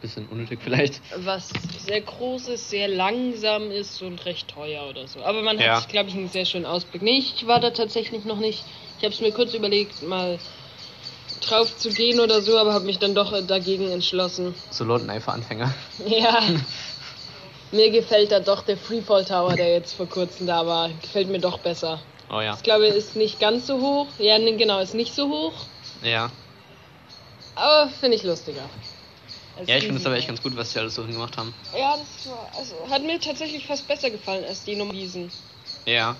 Bisschen 0.00 0.28
unnötig 0.28 0.60
vielleicht. 0.62 1.00
Was 1.24 1.48
sehr 1.48 2.00
groß 2.00 2.46
ist, 2.48 2.70
sehr 2.70 2.86
langsam 2.86 3.72
ist 3.72 4.00
und 4.00 4.24
recht 4.26 4.46
teuer 4.48 4.88
oder 4.88 5.08
so. 5.08 5.24
Aber 5.24 5.42
man 5.42 5.58
Ja. 5.58 5.80
hat, 5.80 5.88
glaube 5.88 6.08
ich, 6.08 6.14
einen 6.14 6.28
sehr 6.28 6.44
schönen 6.44 6.66
Ausblick. 6.66 7.02
Nee, 7.02 7.18
ich 7.18 7.44
war 7.48 7.58
da 7.58 7.70
tatsächlich 7.70 8.24
noch 8.24 8.38
nicht. 8.38 8.62
Ich 8.98 9.04
habe 9.04 9.12
es 9.12 9.20
mir 9.20 9.32
kurz 9.32 9.54
überlegt, 9.54 10.02
mal 10.02 10.38
drauf 11.40 11.76
zu 11.76 11.88
gehen 11.90 12.20
oder 12.20 12.42
so, 12.42 12.56
aber 12.58 12.74
habe 12.74 12.84
mich 12.84 12.98
dann 13.00 13.16
doch 13.16 13.32
dagegen 13.44 13.90
entschlossen. 13.90 14.54
So 14.70 14.84
Leuten 14.84 15.10
einfach 15.10 15.34
Anfänger. 15.34 15.74
Ja. 16.06 16.42
mir 17.72 17.90
gefällt 17.90 18.32
da 18.32 18.40
doch 18.40 18.62
der 18.62 18.76
Freefall 18.76 19.24
Tower, 19.24 19.54
der 19.54 19.72
jetzt 19.72 19.94
vor 19.94 20.06
kurzem 20.06 20.46
da 20.46 20.66
war. 20.66 20.90
Gefällt 21.02 21.28
mir 21.28 21.40
doch 21.40 21.58
besser. 21.58 22.00
Oh 22.30 22.40
ja. 22.40 22.54
Ich 22.54 22.62
glaube, 22.62 22.86
ist 22.86 23.16
nicht 23.16 23.40
ganz 23.40 23.66
so 23.66 23.80
hoch. 23.80 24.06
Ja, 24.18 24.38
genau, 24.38 24.80
ist 24.80 24.94
nicht 24.94 25.14
so 25.14 25.28
hoch. 25.28 25.54
Ja. 26.02 26.30
Aber 27.54 27.90
finde 28.00 28.16
ich 28.16 28.22
lustiger. 28.22 28.68
Ja, 29.66 29.76
ich 29.76 29.84
finde 29.84 29.98
es 30.00 30.06
aber 30.06 30.16
echt 30.16 30.28
ganz 30.28 30.42
gut, 30.42 30.56
was 30.56 30.72
die 30.72 30.78
alles 30.78 30.94
so 30.94 31.04
gemacht 31.04 31.36
haben. 31.36 31.52
Ja, 31.76 31.96
das 31.96 32.30
war, 32.30 32.48
also, 32.56 32.74
hat 32.88 33.02
mir 33.02 33.18
tatsächlich 33.18 33.66
fast 33.66 33.88
besser 33.88 34.10
gefallen 34.10 34.44
als 34.44 34.62
die 34.62 34.76
Nummer 34.76 34.92
diesen. 34.92 35.32
Ja. 35.84 36.16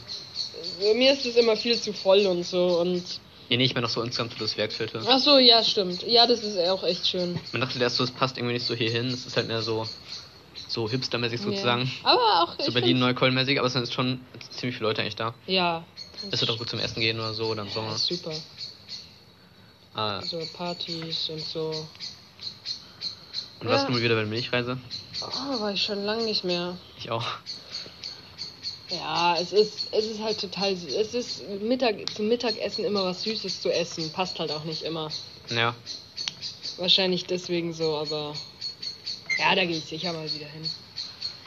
Also, 0.81 0.95
Mir 0.95 1.13
ist 1.13 1.25
es 1.25 1.37
immer 1.37 1.57
viel 1.57 1.79
zu 1.81 1.93
voll 1.93 2.27
und 2.27 2.45
so 2.45 2.81
und. 2.81 3.21
Ja, 3.49 3.57
nee, 3.57 3.65
ich 3.65 3.75
meine 3.75 3.87
auch 3.87 3.91
so 3.91 4.03
insgesamt 4.03 4.33
so 4.33 4.39
das 4.41 4.57
Werksfeld. 4.57 4.93
Ach 5.07 5.19
so, 5.19 5.39
ja, 5.39 5.63
stimmt. 5.63 6.03
Ja, 6.03 6.27
das 6.27 6.41
ist 6.41 6.59
auch 6.69 6.83
echt 6.83 7.07
schön. 7.07 7.39
Man 7.53 7.61
dachte 7.61 7.79
erst 7.79 7.97
so, 7.97 8.05
es 8.05 8.11
passt 8.11 8.37
irgendwie 8.37 8.55
nicht 8.55 8.67
so 8.67 8.75
hier 8.75 8.91
hin. 8.91 9.07
Es 9.07 9.25
ist 9.25 9.37
halt 9.37 9.47
mehr 9.47 9.63
so, 9.63 9.89
so 10.79 10.89
hipstermäßig 10.89 11.41
sozusagen. 11.41 11.91
Ja. 12.05 12.11
Aber 12.11 12.43
auch. 12.45 12.55
So 12.61 12.69
ich 12.69 12.75
Berlin 12.75 12.99
find's- 12.99 13.01
Neukölln-mäßig, 13.21 13.59
aber 13.59 13.67
es 13.67 13.73
sind 13.73 13.93
schon 13.93 14.21
ziemlich 14.51 14.77
viele 14.77 14.89
Leute 14.89 15.03
eigentlich 15.03 15.17
da. 15.17 15.35
Ja. 15.47 15.85
Es 16.31 16.41
wird 16.41 16.51
auch 16.53 16.59
gut 16.59 16.71
zum 16.71 16.79
Essen 16.79 17.01
gehen 17.01 17.19
oder 17.19 17.35
so 17.35 17.47
oder 17.47 17.63
im 17.63 17.69
Ja, 17.69 17.75
Sommer. 17.75 17.97
super. 17.97 18.33
Ah, 19.95 20.23
So 20.23 20.41
Partys 20.57 21.29
und 21.31 21.41
so. 21.41 21.71
und 23.61 23.69
was 23.69 23.83
Ja. 23.83 23.87
du 23.89 23.93
mal 23.93 24.03
wieder 24.03 24.15
bei 24.15 24.21
der 24.21 24.29
Milchreise? 24.31 24.79
Oh, 25.21 25.61
war 25.61 25.73
ich 25.73 25.83
schon 25.83 26.05
lange 26.05 26.23
nicht 26.25 26.45
mehr. 26.45 26.77
Ich 26.97 27.11
auch. 27.11 27.27
Ja, 28.91 29.37
es 29.37 29.53
ist, 29.53 29.89
es 29.91 30.05
ist 30.07 30.23
halt 30.23 30.41
total. 30.41 30.73
sü- 30.75 30.95
Es 30.97 31.13
ist 31.13 31.43
Mittag, 31.61 31.97
zum 32.15 32.29
Mittagessen 32.29 32.85
immer 32.85 33.05
was 33.05 33.23
Süßes 33.25 33.61
zu 33.61 33.71
essen. 33.73 34.11
Passt 34.13 34.39
halt 34.39 34.53
auch 34.53 34.63
nicht 34.65 34.83
immer. 34.83 35.11
Ja. 35.51 35.75
Wahrscheinlich 36.77 37.25
deswegen 37.27 37.73
so, 37.73 37.97
aber. 37.97 38.35
Ja, 39.39 39.55
da 39.55 39.65
gehe 39.65 39.77
ich 39.77 39.85
sicher 39.85 40.13
mal 40.13 40.25
wieder 40.25 40.47
hin. 40.47 40.63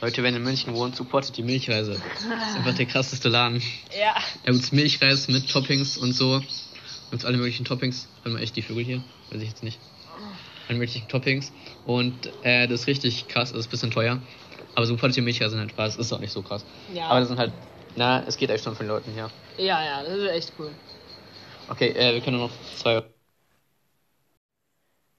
Leute, 0.02 0.24
wenn 0.24 0.34
ihr 0.34 0.38
in 0.38 0.44
München 0.44 0.74
wohnt, 0.74 0.96
supportet 0.96 1.38
die 1.38 1.44
Milchreise. 1.44 1.92
Das 1.94 2.24
ist 2.24 2.56
einfach 2.56 2.74
der 2.74 2.86
krasseste 2.88 3.30
Laden. 3.30 3.62
Ja. 3.98 4.16
Da 4.46 4.52
gibt's 4.52 4.72
Milchreis 4.72 5.28
mit 5.28 5.50
Toppings 5.50 5.98
und 5.98 6.14
so. 6.14 6.40
Da 6.40 6.46
gibt's 7.12 7.26
alle 7.26 7.38
möglichen 7.38 7.66
Toppings. 7.66 8.08
Warte 8.24 8.30
mal, 8.30 8.42
echt 8.42 8.56
die 8.56 8.64
Vögel 8.64 8.84
hier? 8.84 9.04
Weiß 9.30 9.42
ich 9.42 9.50
jetzt 9.50 9.64
nicht. 9.64 9.80
Alle 10.68 10.80
möglichen 10.80 11.08
Toppings. 11.08 11.52
Und 11.86 12.32
äh, 12.44 12.68
das 12.68 12.82
ist 12.82 12.88
richtig 12.88 13.28
krass, 13.28 13.52
das 13.52 13.60
ist 13.60 13.68
ein 13.68 13.72
bisschen 13.72 13.92
teuer. 13.92 14.20
Aber 14.74 14.86
supportet 14.86 15.18
die 15.18 15.22
Milchreise 15.22 15.60
halt 15.60 15.72
Spaß. 15.72 15.98
Ist 15.98 16.14
auch 16.14 16.20
nicht 16.20 16.32
so 16.32 16.42
krass. 16.42 16.66
Ja. 16.94 17.08
Aber 17.08 17.20
das 17.20 17.28
sind 17.28 17.38
halt. 17.38 17.52
Na, 17.96 18.24
es 18.26 18.38
geht 18.38 18.50
echt 18.50 18.64
schon 18.64 18.76
von 18.76 18.86
den 18.86 18.92
Leuten 18.94 19.12
hier. 19.14 19.30
Ja, 19.58 19.84
ja, 19.84 20.02
das 20.02 20.18
ist 20.18 20.30
echt 20.30 20.54
cool. 20.58 20.72
Okay, 21.68 21.90
äh, 21.90 22.14
wir 22.14 22.22
können 22.22 22.38
nur 22.38 22.48
noch 22.48 22.56
zwei. 22.78 23.04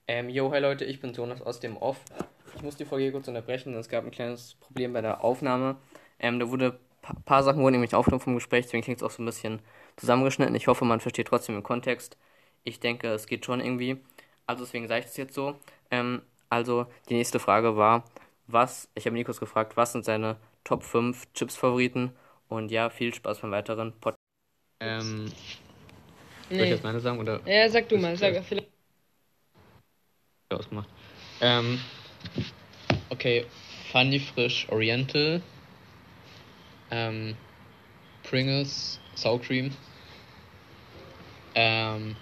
Ähm, 0.07 0.29
yo, 0.29 0.51
hi 0.51 0.59
Leute, 0.59 0.83
ich 0.83 0.99
bin 0.99 1.13
Jonas 1.13 1.41
aus 1.41 1.59
dem 1.59 1.77
Off. 1.77 2.01
Ich 2.63 2.65
muss 2.65 2.77
die 2.77 2.85
Folge 2.85 3.03
hier 3.03 3.11
kurz 3.11 3.27
unterbrechen, 3.27 3.73
es 3.73 3.89
gab 3.89 4.05
ein 4.05 4.11
kleines 4.11 4.53
Problem 4.53 4.93
bei 4.93 5.01
der 5.01 5.21
Aufnahme. 5.21 5.75
Ähm, 6.17 6.39
da 6.39 6.49
wurde 6.49 6.79
pa 7.01 7.13
paar 7.25 7.43
Sachen 7.43 7.61
wurden 7.61 7.73
nämlich 7.73 7.93
aufgenommen 7.93 8.21
vom 8.21 8.35
Gespräch, 8.35 8.63
deswegen 8.63 8.81
klingt 8.81 8.99
es 8.99 9.03
auch 9.03 9.11
so 9.11 9.21
ein 9.21 9.25
bisschen 9.25 9.61
zusammengeschnitten. 9.97 10.55
Ich 10.55 10.67
hoffe, 10.67 10.85
man 10.85 11.01
versteht 11.01 11.27
trotzdem 11.27 11.55
den 11.55 11.63
Kontext. 11.63 12.15
Ich 12.63 12.79
denke, 12.79 13.09
es 13.09 13.25
geht 13.27 13.45
schon 13.45 13.59
irgendwie. 13.59 13.97
Also 14.47 14.63
deswegen 14.63 14.87
sage 14.87 15.01
ich 15.01 15.07
es 15.07 15.17
jetzt 15.17 15.33
so. 15.33 15.59
Ähm, 15.91 16.21
also 16.47 16.85
die 17.09 17.15
nächste 17.15 17.39
Frage 17.39 17.75
war, 17.75 18.05
was, 18.47 18.87
ich 18.95 19.07
habe 19.07 19.17
Nikos 19.17 19.41
gefragt, 19.41 19.75
was 19.75 19.91
sind 19.91 20.05
seine 20.05 20.37
Top 20.63 20.83
5 20.83 21.33
Chips-Favoriten? 21.33 22.13
Und 22.47 22.71
ja, 22.71 22.89
viel 22.89 23.13
Spaß 23.13 23.39
beim 23.39 23.51
weiteren 23.51 23.91
Pod. 23.99 24.15
Ähm, 24.79 25.25
soll 25.25 25.35
ich 26.49 26.61
Nee. 26.61 26.69
jetzt 26.69 26.83
meine 26.85 27.01
sagen 27.01 27.19
oder? 27.19 27.41
Ja, 27.45 27.67
sag 27.67 27.89
du 27.89 27.97
mal, 27.97 28.15
sag 28.15 28.41
vielleicht. 28.45 28.71
ausgemacht. 30.49 30.87
Ähm, 31.41 31.79
okay, 33.09 33.45
Funny 33.91 34.19
Frisch 34.19 34.67
Oriental, 34.69 35.41
ähm, 36.91 37.35
Pringles 38.23 38.99
Sour 39.15 39.41
Cream, 39.41 39.75
ähm, 41.55 42.15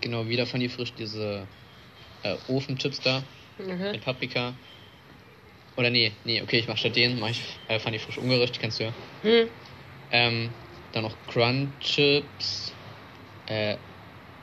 genau, 0.00 0.26
wieder 0.28 0.46
Funny 0.46 0.68
Frisch 0.68 0.94
diese 0.94 1.46
äh, 2.22 2.36
Ofenchips 2.48 3.00
da 3.00 3.22
Mhm. 3.58 3.92
mit 3.92 4.00
Paprika. 4.02 4.54
Oder 5.76 5.90
nee, 5.90 6.12
nee, 6.24 6.42
okay, 6.42 6.58
ich 6.58 6.68
mach 6.68 6.76
statt 6.76 6.96
denen, 6.96 7.18
mach 7.18 7.30
ich 7.30 7.42
äh, 7.68 7.78
Funny 7.78 7.98
Frisch 7.98 8.18
Ungericht, 8.18 8.58
kennst 8.58 8.80
du 8.80 8.84
ja. 8.84 8.94
Hm. 9.22 9.48
Ähm, 10.10 10.54
dann 10.92 11.04
noch 11.04 11.16
Crunchips, 11.26 12.72
äh, 13.46 13.76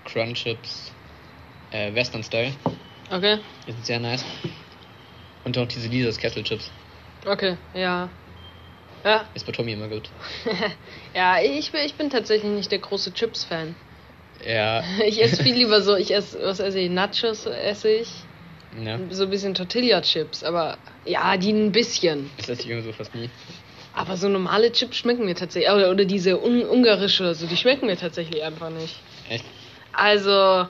Crunchips, 0.05 0.93
äh, 1.71 1.93
Western 1.93 2.23
Style. 2.23 2.53
Okay. 3.09 3.39
Die 3.67 3.71
sind 3.71 3.85
sehr 3.85 3.99
nice. 3.99 4.23
Und 5.43 5.57
auch 5.57 5.67
diese 5.67 5.87
Lisas 5.87 6.17
Kesselchips. 6.17 6.71
Okay, 7.25 7.57
ja. 7.73 8.09
Ja, 9.03 9.25
Ist 9.33 9.45
bei 9.45 9.51
Tommy 9.51 9.73
immer 9.73 9.87
gut. 9.87 10.09
ja 11.13 11.39
ich, 11.41 11.71
bin, 11.71 11.81
ich 11.85 11.93
bin 11.95 12.09
tatsächlich 12.09 12.51
nicht 12.51 12.71
der 12.71 12.79
große 12.79 13.13
Chips-Fan. 13.13 13.75
Ja, 14.45 14.83
Ich 15.05 15.21
esse 15.21 15.41
viel 15.41 15.55
lieber 15.55 15.81
so, 15.81 15.95
ich 15.95 16.13
esse, 16.13 16.39
was 16.43 16.59
esse 16.59 16.79
ich? 16.79 16.89
Nachos 16.89 17.45
esse 17.45 17.89
ich. 17.89 18.09
ja. 18.83 18.99
So 19.11 19.23
ein 19.23 19.29
bisschen 19.29 19.53
Tortilla-Chips, 19.53 20.43
aber 20.43 20.77
ja, 21.05 21.37
die 21.37 21.51
ein 21.51 21.71
bisschen. 21.71 22.29
Das 22.37 22.49
esse 22.49 22.63
ich 22.63 22.69
irgendwie 22.69 22.87
so 22.87 22.93
fast 22.93 23.15
nie. 23.15 23.29
Aber 23.93 24.17
so 24.17 24.27
normale 24.27 24.71
Chips 24.71 24.97
schmecken 24.97 25.25
mir 25.25 25.35
tatsächlich, 25.35 25.71
oder, 25.71 25.89
oder 25.89 26.05
diese 26.05 26.39
un 26.39 26.63
ungarische 26.65 27.23
oder 27.23 27.33
so, 27.35 27.47
die 27.47 27.57
schmecken 27.57 27.85
mir 27.87 27.97
tatsächlich 27.97 28.43
einfach 28.43 28.69
nicht. 28.69 28.95
Echt? 29.29 29.45
Also, 29.93 30.67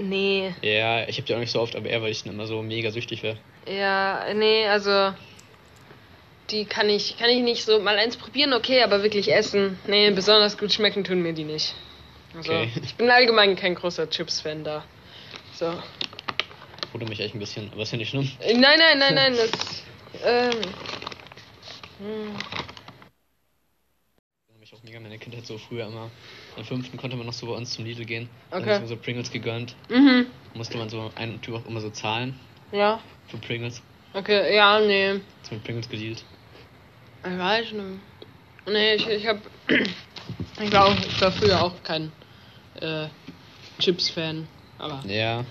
nee, 0.00 0.54
Ja, 0.62 1.06
ich 1.08 1.18
hab 1.18 1.26
die 1.26 1.34
auch 1.34 1.38
nicht 1.38 1.52
so 1.52 1.60
oft, 1.60 1.76
aber 1.76 1.88
eher, 1.88 2.02
weil 2.02 2.10
ich 2.10 2.22
dann 2.24 2.32
immer 2.34 2.46
so 2.46 2.62
mega 2.62 2.90
süchtig 2.90 3.22
wäre. 3.22 3.38
ja, 3.66 4.32
nee, 4.34 4.66
also, 4.66 5.14
die 6.50 6.64
kann 6.64 6.88
ich, 6.90 7.16
kann 7.18 7.30
ich 7.30 7.42
nicht 7.42 7.64
so 7.64 7.78
mal 7.80 7.96
eins 7.98 8.16
probieren, 8.16 8.52
okay, 8.52 8.82
aber 8.82 9.02
wirklich 9.02 9.32
essen, 9.32 9.78
nee, 9.86 10.10
besonders 10.10 10.58
gut 10.58 10.72
schmecken 10.72 11.04
tun 11.04 11.22
mir 11.22 11.32
die 11.32 11.44
nicht. 11.44 11.74
Also, 12.34 12.52
Okay. 12.52 12.70
ich 12.82 12.94
bin 12.96 13.10
allgemein 13.10 13.56
kein 13.56 13.74
großer 13.74 14.08
Chips-Fan 14.08 14.64
da. 14.64 14.84
So. 15.54 15.72
Wurde 16.92 17.06
mich 17.06 17.20
echt 17.20 17.34
ein 17.34 17.38
bisschen, 17.38 17.70
aber 17.72 17.82
ist 17.82 17.92
ja 17.92 17.98
nicht 17.98 18.10
schlimm. 18.10 18.28
Äh, 18.40 18.54
Nein, 18.54 18.78
nein, 18.78 18.98
nein, 18.98 19.14
nein, 19.14 19.36
das, 19.36 19.82
ähm, 20.24 20.60
hm. 21.98 22.34
Ich 24.62 24.74
auch 24.74 24.82
mega 24.84 24.98
an 24.98 25.02
meine 25.04 25.18
Kindheit 25.18 25.46
so 25.46 25.58
früher 25.58 25.86
immer. 25.86 26.10
Am 26.56 26.64
fünften 26.64 26.96
konnte 26.96 27.16
man 27.16 27.26
noch 27.26 27.32
so 27.32 27.46
bei 27.46 27.52
uns 27.52 27.72
zum 27.72 27.84
Lidl 27.84 28.04
gehen. 28.04 28.28
Dann 28.50 28.62
Okay. 28.62 28.74
haben 28.74 28.80
wir 28.82 28.88
so 28.88 28.96
Pringles 28.96 29.30
gegönnt. 29.30 29.74
Mhm. 29.88 30.26
Musste 30.54 30.78
man 30.78 30.88
so 30.88 31.10
einen 31.14 31.40
Typ 31.40 31.54
auch 31.54 31.66
immer 31.66 31.80
so 31.80 31.90
zahlen 31.90 32.38
Ja, 32.72 33.00
für 33.28 33.38
Pringles. 33.38 33.82
okay, 34.14 34.54
ja, 34.54 34.80
nee. 34.80 35.12
Jetzt 35.40 35.52
mit 35.52 35.62
Pringles 35.64 35.88
gedealt. 35.88 36.24
Ich 37.24 37.38
weiß 37.38 37.72
nicht. 37.72 38.00
Nee, 38.66 38.94
ich, 38.94 39.06
ich 39.08 39.26
hab. 39.26 39.38
Ich 40.62 40.70
war, 40.72 40.84
auch, 40.86 40.94
ich 40.98 41.20
war 41.22 41.32
früher 41.32 41.62
auch 41.62 41.82
kein 41.82 42.12
äh, 42.80 43.06
Chips-Fan. 43.78 44.46
Aber. 44.76 45.02
Ja. 45.06 45.44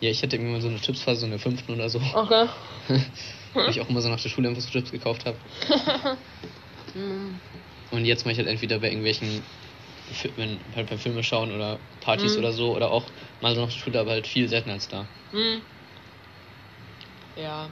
Ja, 0.00 0.10
ich 0.10 0.22
hatte 0.22 0.36
irgendwie 0.36 0.52
mal 0.52 0.60
so 0.60 0.68
eine 0.68 0.78
Chipsphase, 0.80 1.20
so 1.20 1.26
eine 1.26 1.38
fünften 1.38 1.72
oder 1.72 1.88
so. 1.88 1.98
Okay. 2.14 2.46
Wo 3.54 3.60
ich 3.62 3.80
auch 3.80 3.88
immer 3.88 4.02
so 4.02 4.10
nach 4.10 4.20
der 4.20 4.28
Schule 4.28 4.48
einfach 4.50 4.60
so 4.60 4.68
Chips 4.70 4.90
gekauft 4.90 5.24
habe. 5.24 5.38
Und 7.94 8.04
jetzt 8.04 8.24
mache 8.24 8.32
ich 8.32 8.38
halt 8.38 8.48
entweder 8.48 8.78
bei 8.80 8.88
irgendwelchen 8.88 9.44
Fi- 10.12 10.32
wenn 10.36 10.58
halt 10.74 10.90
beim 10.90 10.98
Filme 10.98 11.22
schauen 11.22 11.52
oder 11.52 11.78
Partys 12.00 12.32
Mhm. 12.34 12.40
oder 12.40 12.52
so 12.52 12.74
oder 12.74 12.90
auch 12.90 13.04
mal 13.40 13.54
so 13.54 13.60
nach 13.62 13.72
der 13.72 13.78
Schule, 13.78 14.00
aber 14.00 14.10
halt 14.10 14.26
viel 14.26 14.48
seltener 14.48 14.74
als 14.74 14.88
da. 14.88 15.06
Hm. 15.30 15.62
Ja. 17.36 17.70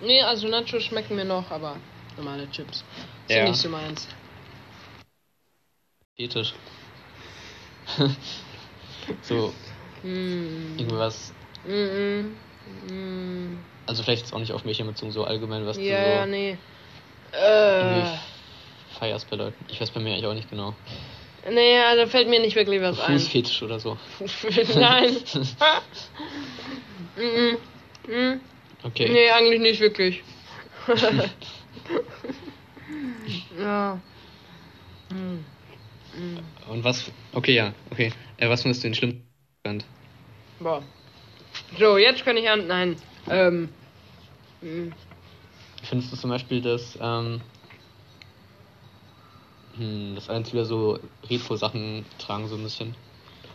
Nee, 0.00 0.22
also 0.22 0.48
Nachos 0.48 0.82
schmecken 0.84 1.16
mir 1.16 1.24
noch, 1.24 1.50
aber 1.50 1.80
normale 2.16 2.48
Chips. 2.50 2.84
Sind 3.26 3.36
Ja. 3.36 3.48
nicht 3.50 3.60
so 3.60 3.68
meins. 3.68 4.08
Ethisch. 6.16 6.54
so, 9.22 9.52
Hm. 10.02 10.76
irgendwas. 10.78 11.34
Mm 11.64 11.70
-mm. 12.68 13.58
Also 13.86 14.02
vielleicht 14.02 14.22
jetzt 14.22 14.32
auch 14.32 14.38
nicht 14.38 14.52
auf 14.52 14.64
Mädchen 14.64 14.86
bezogen, 14.86 15.12
so 15.12 15.24
allgemein, 15.24 15.66
was 15.66 15.76
Ja, 15.76 15.82
du 15.82 15.92
ja, 15.92 16.24
so 16.24 16.30
nee. 16.30 16.58
irgendwie 17.32 18.00
Äh, 18.00 18.33
feierst 19.04 19.28
bei 19.28 19.36
Leuten. 19.36 19.62
Ich 19.68 19.80
weiß 19.80 19.90
bei 19.90 20.00
mir 20.00 20.14
eigentlich 20.14 20.26
auch 20.26 20.34
nicht 20.34 20.48
genau. 20.48 20.74
nee, 21.50 21.78
also 21.78 22.06
fällt 22.06 22.28
mir 22.28 22.40
nicht 22.40 22.56
wirklich 22.56 22.80
was 22.80 22.98
ein. 23.00 23.18
Fußfetisch 23.18 23.62
oder 23.62 23.78
so. 23.78 23.98
Nein. 24.76 25.14
mm 27.16 27.58
-mm. 28.08 28.40
Okay. 28.82 29.08
Nee, 29.10 29.30
eigentlich 29.30 29.60
nicht 29.60 29.80
wirklich. 29.80 30.22
ja. 33.58 34.00
Hm. 35.10 35.44
Und 36.70 36.84
was. 36.84 37.10
Okay, 37.32 37.54
ja, 37.54 37.74
okay. 37.90 38.10
Äh, 38.38 38.48
was 38.48 38.62
findest 38.62 38.82
du 38.84 38.88
den 38.88 38.94
schlimmsten? 38.94 39.22
Zustand? 39.56 39.84
Boah. 40.60 40.82
So, 41.78 41.98
jetzt 41.98 42.24
kann 42.24 42.36
ich 42.38 42.48
an. 42.48 42.66
Nein. 42.66 42.96
Ähm. 43.28 43.68
hm. 44.60 44.92
Findest 45.82 46.12
du 46.12 46.16
zum 46.16 46.30
Beispiel, 46.30 46.62
dass. 46.62 46.98
Ähm, 47.00 47.42
hm, 49.76 50.14
dass 50.14 50.28
alle 50.28 50.44
wieder 50.46 50.64
so 50.64 50.98
Retro-Sachen 51.28 52.06
tragen, 52.18 52.48
so 52.48 52.56
ein 52.56 52.62
bisschen? 52.62 52.94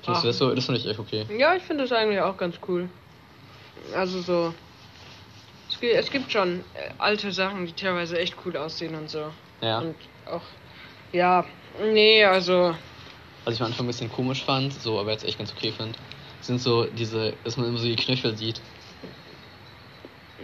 Findest 0.03 0.07
Ach. 0.07 0.21
du 0.21 0.27
das 0.27 0.37
so? 0.37 0.55
Das 0.55 0.65
finde 0.65 0.79
ich 0.79 0.87
echt 0.87 0.99
okay. 0.99 1.25
Ja, 1.37 1.55
ich 1.55 1.63
finde 1.63 1.83
das 1.83 1.91
eigentlich 1.91 2.19
auch 2.21 2.37
ganz 2.37 2.59
cool. 2.67 2.89
Also 3.93 4.21
so. 4.21 4.53
Es 5.69 5.79
gibt, 5.79 5.93
es 5.93 6.11
gibt 6.11 6.31
schon 6.31 6.59
äh, 6.73 6.89
alte 6.97 7.31
Sachen, 7.31 7.65
die 7.65 7.73
teilweise 7.73 8.19
echt 8.19 8.35
cool 8.45 8.57
aussehen 8.57 8.95
und 8.95 9.09
so. 9.09 9.31
Ja. 9.61 9.79
Und 9.79 9.95
auch. 10.25 10.41
Ja. 11.11 11.45
Nee, 11.81 12.23
also. 12.25 12.75
Was 13.45 13.55
ich 13.55 13.61
am 13.61 13.67
Anfang 13.67 13.85
ein 13.85 13.87
bisschen 13.87 14.11
komisch 14.11 14.43
fand, 14.43 14.73
so, 14.73 14.99
aber 14.99 15.11
jetzt 15.11 15.23
echt 15.23 15.37
ganz 15.37 15.51
okay 15.51 15.71
finde, 15.71 15.97
sind 16.41 16.59
so 16.59 16.85
diese, 16.85 17.33
dass 17.43 17.57
man 17.57 17.67
immer 17.67 17.77
so 17.77 17.85
die 17.85 17.95
Knöchel 17.95 18.35
sieht. 18.37 18.61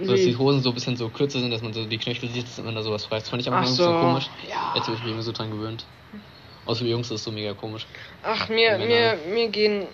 So, 0.02 0.12
dass 0.12 0.22
die 0.22 0.38
Hosen 0.38 0.62
so 0.62 0.70
ein 0.70 0.76
bisschen 0.76 0.98
so 0.98 1.10
kürzer 1.10 1.40
sind, 1.40 1.52
dass 1.52 1.62
man 1.62 1.74
so 1.74 1.86
die 1.86 1.98
Knöchel 1.98 2.30
sieht, 2.30 2.46
dass 2.46 2.62
man 2.62 2.76
da 2.76 2.84
sowas 2.84 3.06
frei. 3.06 3.20
Das 3.20 3.30
fand 3.30 3.42
ich 3.42 3.48
am 3.48 3.54
Ach 3.54 3.60
Anfang 3.60 3.74
ein 3.74 3.78
bisschen 3.78 3.94
so. 3.94 4.08
komisch. 4.08 4.30
Ja. 4.50 4.74
Jetzt 4.76 4.86
habe 4.88 4.96
ich 4.96 5.00
mich 5.00 5.10
irgendwie 5.10 5.24
so 5.24 5.32
dran 5.32 5.52
gewöhnt. 5.52 5.86
Außer 6.66 6.84
für 6.84 6.90
Jungs 6.90 7.08
ist 7.08 7.16
es 7.20 7.24
so 7.24 7.32
mega 7.32 7.54
komisch. 7.54 7.86
Ach, 8.24 8.50
mir, 8.50 8.78
mir, 8.80 9.18
mir 9.32 9.50
gehen. 9.50 9.88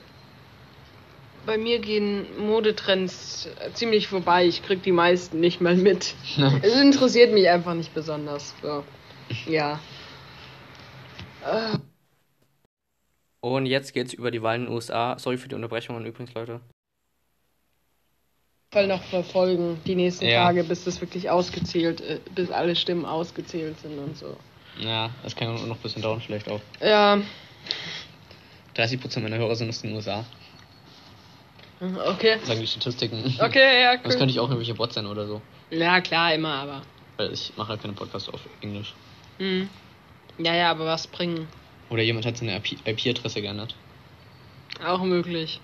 Bei 1.45 1.57
mir 1.57 1.79
gehen 1.79 2.25
Modetrends 2.39 3.49
ziemlich 3.73 4.07
vorbei. 4.07 4.45
Ich 4.45 4.63
krieg 4.63 4.83
die 4.83 4.91
meisten 4.91 5.39
nicht 5.39 5.59
mal 5.59 5.75
mit. 5.75 6.15
Es 6.61 6.79
interessiert 6.79 7.33
mich 7.33 7.49
einfach 7.49 7.73
nicht 7.73 7.93
besonders. 7.93 8.53
So. 8.61 8.83
Ja. 9.47 9.79
Und 13.41 13.65
jetzt 13.65 13.93
geht's 13.93 14.13
über 14.13 14.29
die 14.29 14.41
Wahlen 14.43 14.61
in 14.61 14.67
den 14.67 14.75
USA. 14.75 15.17
Sorry 15.17 15.37
für 15.37 15.47
die 15.47 15.55
Unterbrechungen 15.55 16.05
übrigens, 16.05 16.33
Leute. 16.35 16.61
Fall 18.71 18.87
noch 18.87 19.03
verfolgen, 19.03 19.81
die 19.85 19.95
nächsten 19.95 20.25
Ja. 20.25 20.45
Tage, 20.45 20.63
bis 20.63 20.85
das 20.85 21.01
wirklich 21.01 21.29
ausgezählt, 21.29 21.99
äh, 21.99 22.19
bis 22.33 22.49
alle 22.51 22.73
Stimmen 22.77 23.03
ausgezählt 23.05 23.77
sind 23.81 23.99
und 23.99 24.17
so. 24.17 24.37
Ja, 24.79 25.09
das 25.23 25.35
kann 25.35 25.53
noch 25.55 25.75
ein 25.75 25.81
bisschen 25.81 26.01
dauern, 26.01 26.21
vielleicht 26.21 26.49
auch. 26.49 26.61
Ja, 26.79 27.19
30% 28.77 29.19
meiner 29.19 29.37
Hörer 29.37 29.57
sind 29.57 29.67
aus 29.67 29.81
den 29.81 29.93
USA, 29.93 30.23
okay. 32.07 32.37
sagen 32.45 32.61
die 32.61 32.67
Statistiken. 32.67 33.21
Okay, 33.41 33.81
ja, 33.81 33.97
Das 33.97 34.13
cool. 34.13 34.19
könnte 34.19 34.31
ich 34.31 34.39
auch 34.39 34.47
irgendwelche 34.47 34.73
Bots 34.73 34.95
sein 34.95 35.05
oder 35.05 35.27
so. 35.27 35.41
Ja, 35.69 35.99
klar, 35.99 36.33
immer, 36.33 36.53
aber. 36.53 36.81
Weil 37.17 37.33
ich 37.33 37.51
mache 37.57 37.67
halt 37.69 37.81
keine 37.81 37.93
Podcasts 37.93 38.29
auf 38.29 38.39
Englisch. 38.61 38.93
Hm. 39.39 39.69
Ja, 40.37 40.55
ja, 40.55 40.71
aber 40.71 40.85
was 40.85 41.07
bringen? 41.07 41.49
Oder 41.89 42.03
jemand 42.03 42.25
hat 42.25 42.37
seine 42.37 42.55
IP 42.55 42.77
IP-Adresse 42.87 43.41
geändert. 43.41 43.75
Auch 44.81 45.03
möglich. 45.03 45.59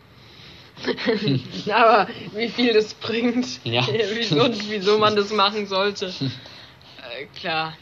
aber 1.71 2.07
wie 2.33 2.49
viel 2.49 2.73
das 2.73 2.93
bringt, 2.93 3.63
Ja. 3.65 3.85
wieso, 4.13 4.47
wieso 4.69 4.97
man 4.97 5.15
das 5.15 5.31
machen 5.31 5.65
sollte. 5.67 6.07
äh, 7.17 7.25
klar. 7.27 7.77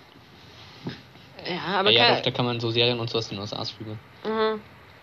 Ja, 1.48 1.80
aber 1.80 1.92
ja, 1.92 2.06
kein- 2.06 2.16
doch, 2.16 2.22
da 2.24 2.32
kann 2.32 2.46
man 2.46 2.60
so 2.60 2.72
Serien 2.72 3.00
und 3.00 3.10
so 3.10 3.18
aus 3.18 3.28
den 3.30 3.38
USA 3.40 3.64
streamen. 3.66 4.00
Mhm. 4.24 4.62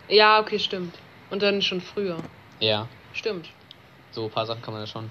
Ja, 0.08 0.40
okay, 0.40 0.58
stimmt. 0.58 0.94
Und 1.30 1.42
dann 1.42 1.62
schon 1.62 1.80
früher. 1.80 2.18
Ja, 2.58 2.88
Stimmt. 3.12 3.48
so 4.10 4.24
ein 4.24 4.30
paar 4.30 4.46
Sachen 4.46 4.62
kann 4.62 4.74
man 4.74 4.82
ja 4.82 4.86
schon. 4.86 5.10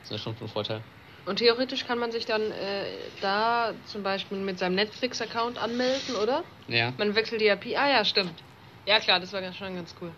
Das 0.00 0.10
ist 0.10 0.10
ja 0.10 0.18
schon 0.18 0.36
von 0.36 0.48
Vorteil. 0.48 0.82
Und 1.26 1.36
theoretisch 1.38 1.86
kann 1.86 1.98
man 1.98 2.12
sich 2.12 2.26
dann 2.26 2.50
äh, 2.50 2.84
da 3.22 3.72
zum 3.86 4.02
Beispiel 4.02 4.38
mit 4.38 4.58
seinem 4.58 4.74
Netflix-Account 4.74 5.56
anmelden, 5.58 6.16
oder? 6.22 6.44
Ja. 6.66 6.92
Man 6.98 7.14
wechselt 7.14 7.40
die 7.40 7.46
IP. 7.48 7.76
Ah 7.78 7.88
ja, 7.88 8.04
stimmt. 8.04 8.42
Ja 8.86 9.00
klar, 9.00 9.20
das 9.20 9.32
war 9.32 9.40
schon 9.54 9.74
ganz 9.76 9.94
cool. 10.00 10.12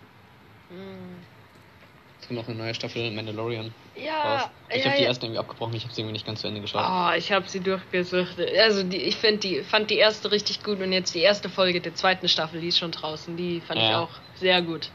Hm. 0.69 1.25
Es 2.27 2.29
kommt 2.29 2.41
noch 2.41 2.49
eine 2.49 2.57
neue 2.59 2.75
Staffel 2.75 3.13
Mandalorian 3.13 3.67
raus. 3.67 3.73
Ja, 3.95 4.51
Ich 4.69 4.79
ja, 4.79 4.87
habe 4.87 4.97
die 4.97 5.03
ja. 5.05 5.09
erste 5.09 5.27
irgendwie 5.27 5.39
abgebrochen, 5.39 5.75
ich 5.77 5.85
habe 5.85 5.95
sie 5.95 6.01
irgendwie 6.01 6.15
nicht 6.15 6.27
ganz 6.27 6.41
zu 6.41 6.49
Ende 6.49 6.61
geschaut. 6.61 6.83
Oh, 6.85 7.17
ich 7.17 7.31
habe 7.31 7.49
sie 7.49 7.61
durchgesucht. 7.61 8.37
Also 8.61 8.83
die, 8.83 8.97
ich 8.97 9.15
find 9.15 9.45
die, 9.45 9.63
fand 9.63 9.91
die 9.91 9.99
erste 9.99 10.33
richtig 10.33 10.65
gut 10.65 10.81
und 10.81 10.91
jetzt 10.93 11.15
die 11.15 11.21
erste 11.21 11.49
Folge 11.49 11.81
der 11.81 11.95
zweiten 11.95 12.29
Staffel, 12.29 12.61
die 12.61 12.67
ist 12.67 12.79
schon 12.79 12.91
draußen. 12.91 13.37
Die 13.37 13.61
fand 13.61 13.79
ich 13.81 13.89
Ja. 13.89 14.01
auch 14.01 14.11
sehr 14.41 14.61
gut. 14.61 14.91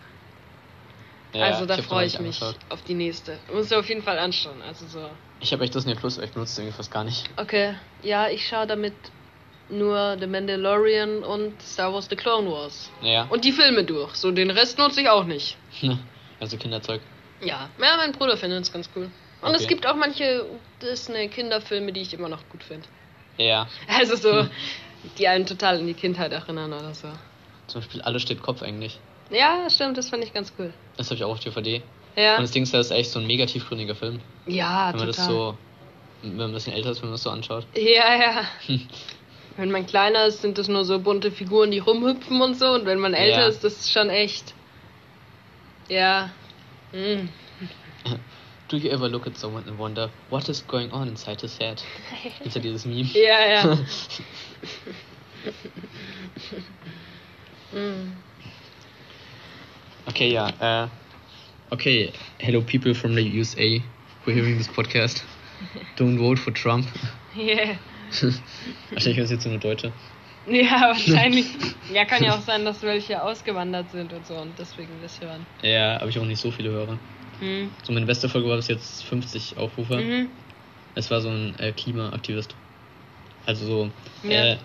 Ja, 1.31 1.45
also 1.45 1.65
da 1.65 1.77
ich 1.77 1.85
freue 1.85 2.05
ich 2.05 2.19
nicht 2.19 2.21
mich 2.21 2.41
angeschaut. 2.41 2.59
auf 2.67 2.81
die 2.81 2.95
nächste. 2.95 3.37
Muss 3.53 3.69
du 3.69 3.79
auf 3.79 3.87
jeden 3.87 4.03
Fall 4.03 4.19
anschauen. 4.19 4.61
Also 4.67 4.85
so. 4.87 5.09
Ich 5.39 5.53
habe 5.53 5.63
echt 5.63 5.73
Disney 5.73 5.95
Plus, 5.95 6.17
aber 6.17 6.27
ich 6.27 6.33
benutze 6.33 6.59
irgendwie 6.61 6.75
fast 6.75 6.91
gar 6.91 7.05
nicht. 7.05 7.29
Okay, 7.37 7.75
ja, 8.03 8.27
ich 8.27 8.45
schaue 8.45 8.67
damit 8.67 8.93
nur 9.69 10.17
The 10.19 10.27
Mandalorian 10.27 11.23
und 11.23 11.61
Star 11.61 11.93
Wars 11.93 12.07
The 12.09 12.17
Clone 12.17 12.51
Wars. 12.51 12.91
Ja. 13.01 13.23
Und 13.29 13.45
die 13.45 13.53
Filme 13.53 13.85
durch. 13.85 14.15
So, 14.15 14.31
den 14.31 14.49
Rest 14.51 14.77
nutze 14.77 14.99
ich 14.99 15.07
auch 15.07 15.23
nicht. 15.23 15.55
also 16.41 16.57
Kinderzeug. 16.57 16.99
Ja, 17.41 17.69
ja 17.79 17.97
mein 17.97 18.11
Bruder 18.11 18.37
findet 18.37 18.63
es 18.63 18.71
ganz 18.71 18.89
cool. 18.95 19.09
Und 19.41 19.55
es 19.55 19.61
Okay. 19.63 19.67
gibt 19.73 19.87
auch 19.87 19.95
manche 19.95 20.45
Disney-Kinderfilme, 20.81 21.91
die 21.91 22.01
ich 22.01 22.13
immer 22.13 22.29
noch 22.29 22.47
gut 22.49 22.63
finde. 22.63 22.87
Ja. 23.37 23.67
Also 23.87 24.15
so, 24.15 24.47
die 25.17 25.27
einen 25.27 25.45
total 25.45 25.77
an 25.79 25.87
die 25.87 25.93
Kindheit 25.95 26.31
erinnern 26.31 26.71
oder 26.73 26.93
so. 26.93 27.07
Zum 27.67 27.81
Beispiel 27.81 28.01
Alles 28.03 28.21
steht 28.21 28.41
Kopf 28.41 28.61
eigentlich. 28.61 28.99
Ja, 29.31 29.67
stimmt, 29.69 29.97
das 29.97 30.09
fand 30.09 30.23
ich 30.23 30.33
ganz 30.33 30.53
cool. 30.59 30.73
Das 30.97 31.07
habe 31.07 31.15
ich 31.15 31.23
auch 31.23 31.31
auf 31.31 31.39
DVD. 31.39 31.81
Ja, 32.15 32.35
Und 32.35 32.43
das 32.43 32.51
Ding 32.51 32.63
ist, 32.63 32.73
das 32.73 32.87
ist 32.87 32.91
echt 32.91 33.09
so 33.11 33.19
ein 33.19 33.25
mega 33.27 33.45
tiefgründiger 33.45 33.95
Film. 33.95 34.19
ja 34.45 34.89
wenn 34.91 34.99
man 34.99 35.07
total. 35.07 35.07
das 35.07 35.25
so, 35.25 35.57
wenn 36.21 36.35
man 36.35 36.49
ein 36.51 36.53
bisschen 36.53 36.73
älter 36.73 36.91
ist, 36.91 37.01
wenn 37.01 37.09
man 37.09 37.13
das 37.15 37.23
so 37.23 37.29
anschaut. 37.29 37.65
Ja, 37.75 38.13
ja. 38.15 38.45
Wenn 39.57 39.69
man 39.69 39.85
kleiner 39.85 40.25
ist, 40.27 40.41
sind 40.41 40.57
das 40.57 40.69
nur 40.69 40.85
so 40.85 40.97
bunte 40.99 41.29
Figuren, 41.29 41.71
die 41.71 41.79
rumhüpfen 41.79 42.41
und 42.41 42.57
so. 42.57 42.67
Und 42.71 42.85
wenn 42.85 42.99
man 42.99 43.13
älter 43.13 43.41
Ja. 43.41 43.47
ist, 43.47 43.63
das 43.65 43.73
ist 43.81 43.91
schon 43.91 44.09
echt. 44.09 44.53
Ja. 45.89 46.29
Hm. 46.91 47.29
Do 48.67 48.77
you 48.77 48.89
ever 48.91 49.09
look 49.09 49.27
at 49.27 49.37
someone 49.37 49.67
and 49.67 49.77
wonder 49.77 50.09
what 50.29 50.49
is 50.49 50.61
going 50.61 50.91
on 50.91 51.07
inside 51.07 51.41
his 51.41 51.57
head? 51.57 51.81
Ist 52.43 52.55
ja 52.55 52.61
dieses 52.61 52.85
Meme. 52.85 53.09
Ja, 53.13 53.45
ja. 53.45 53.77
Hm. 57.71 58.11
Okay, 60.07 60.31
ja. 60.33 60.49
Äh, 60.59 60.87
okay, 61.69 62.11
hello 62.39 62.61
people 62.61 62.93
from 62.93 63.15
the 63.15 63.39
USA 63.39 63.81
who 64.23 64.31
are 64.31 64.35
hearing 64.35 64.57
this 64.57 64.67
podcast. 64.67 65.23
Don't 65.97 66.17
vote 66.17 66.37
for 66.37 66.51
Trump. 66.51 66.87
Yeah. 67.35 67.77
Wahrscheinlich 68.91 69.19
ist 69.19 69.31
jetzt 69.31 69.45
nur 69.45 69.57
Deutsche. 69.57 69.93
Ja, 70.45 70.81
wahrscheinlich. 70.87 71.45
Ja, 71.93 72.05
kann 72.05 72.23
ja 72.23 72.35
auch 72.35 72.41
sein, 72.41 72.65
dass 72.65 72.81
welche 72.81 73.21
ausgewandert 73.21 73.91
sind 73.91 74.13
und 74.13 74.25
so 74.25 74.35
und 74.37 74.57
deswegen 74.57 75.01
das 75.01 75.19
hören. 75.21 75.45
Ja, 75.61 75.99
habe 75.99 76.09
ich 76.09 76.17
auch 76.19 76.25
nicht 76.25 76.41
so 76.41 76.51
viele 76.51 76.69
Hörer. 76.71 76.99
Hm. 77.39 77.71
So, 77.83 77.93
meine 77.93 78.05
beste 78.05 78.29
Folge 78.29 78.47
war 78.49 78.55
bis 78.57 78.67
jetzt 78.67 79.03
50 79.05 79.57
Aufrufe. 79.57 79.97
Mhm. 79.97 80.29
Es 80.95 81.09
war 81.09 81.21
so 81.21 81.29
ein 81.29 81.57
äh, 81.59 81.71
Klimaaktivist. 81.71 82.55
Also 83.45 83.65
so, 83.65 83.91
Ja. 84.27 84.53
äh, 84.53 84.57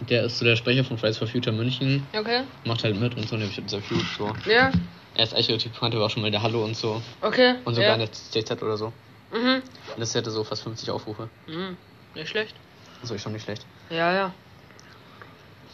der 0.00 0.24
ist 0.24 0.38
so 0.38 0.44
der 0.44 0.56
Sprecher 0.56 0.84
von 0.84 0.98
Fridays 0.98 1.18
for 1.18 1.28
Future 1.28 1.54
München, 1.54 2.06
Okay. 2.16 2.44
macht 2.64 2.84
halt 2.84 2.98
mit 2.98 3.14
und 3.16 3.28
so, 3.28 3.34
und 3.36 3.42
hab 3.42 3.50
ich 3.50 3.58
interviewt, 3.58 4.04
so. 4.16 4.32
Ja. 4.50 4.72
Er 5.14 5.24
ist 5.24 5.32
echt 5.34 5.48
relativ 5.48 5.72
bekannt, 5.72 5.94
er 5.94 6.00
war 6.00 6.06
auch 6.06 6.10
schon 6.10 6.22
mal 6.22 6.30
der 6.30 6.42
Hallo 6.42 6.64
und 6.64 6.76
so. 6.76 7.02
Okay. 7.20 7.56
Und 7.64 7.74
sogar 7.74 7.88
ja. 7.88 7.94
in 7.94 8.00
der 8.00 8.12
CZ 8.12 8.62
oder 8.62 8.76
so. 8.76 8.92
Mhm. 9.30 9.62
Und 9.94 10.00
das 10.00 10.14
hätte 10.14 10.30
so 10.30 10.44
fast 10.44 10.62
50 10.62 10.90
Aufrufe. 10.90 11.28
Mhm. 11.46 11.76
Nicht 12.14 12.28
schlecht. 12.28 12.56
Also 13.02 13.14
ist 13.14 13.22
schon 13.22 13.32
nicht 13.32 13.42
schlecht. 13.44 13.66
Ja, 13.90 14.12
ja. 14.14 14.34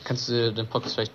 Kannst 0.04 0.28
du 0.28 0.52
den 0.52 0.66
Podcast 0.66 0.94
vielleicht 0.94 1.12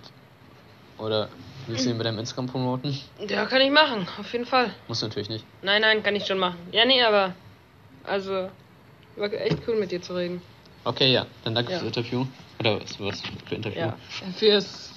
oder 0.98 1.30
willst 1.68 1.86
du 1.86 1.92
ihn 1.92 1.98
bei 1.98 2.04
deinem 2.04 2.20
Instagram 2.20 2.48
promoten? 2.48 3.00
Ja, 3.28 3.46
kann 3.46 3.62
ich 3.62 3.72
machen, 3.72 4.08
auf 4.20 4.32
jeden 4.34 4.46
Fall. 4.46 4.74
Musst 4.88 5.02
du 5.04 5.08
natürlich 5.08 5.30
nicht. 5.30 5.46
Nein, 5.62 5.82
nein, 5.82 6.02
kann 6.04 6.16
ich 6.16 6.26
schon 6.26 6.40
machen. 6.40 6.58
Ja, 6.72 6.86
nee, 6.86 7.02
aber. 7.04 7.34
Also. 8.04 8.50
War 9.16 9.32
echt 9.34 9.60
cool 9.68 9.76
mit 9.76 9.92
dir 9.92 10.02
zu 10.02 10.16
reden. 10.16 10.42
Okay, 10.86 11.12
ja. 11.12 11.26
Dann 11.44 11.54
danke 11.56 11.72
Ja. 11.72 11.80
fürs 11.80 11.96
Interview. 11.96 12.26
Oder 12.60 12.82
was, 12.82 13.00
was 13.00 13.22
für 13.48 13.56
Interview? 13.56 13.80
Ja. 13.80 13.98
Fürs 14.38 14.92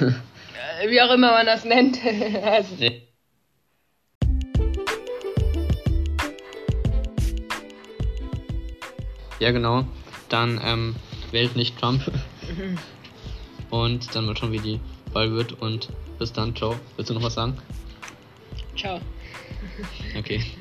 Äh, 0.00 0.88
wie 0.88 1.00
auch 1.00 1.10
immer 1.12 1.30
man 1.32 1.46
das 1.46 1.64
nennt. 1.64 1.98
also, 2.44 2.74
Nee. 2.78 3.06
Ja, 9.38 9.52
genau. 9.52 9.84
Dann 10.28 10.60
ähm, 10.62 10.96
wählt 11.30 11.56
nicht 11.56 11.78
Trump. 11.78 12.02
und 13.70 14.14
dann 14.14 14.26
mal 14.26 14.36
schauen, 14.36 14.52
wie 14.52 14.58
die 14.58 14.80
Wahl 15.12 15.32
wird. 15.32 15.60
Und 15.60 15.88
bis 16.18 16.32
dann, 16.32 16.54
ciao. 16.54 16.74
Willst 16.96 17.10
du 17.10 17.14
noch 17.14 17.22
was 17.22 17.34
sagen? 17.34 17.56
Ciao. 18.76 19.00
Okay. 20.18 20.42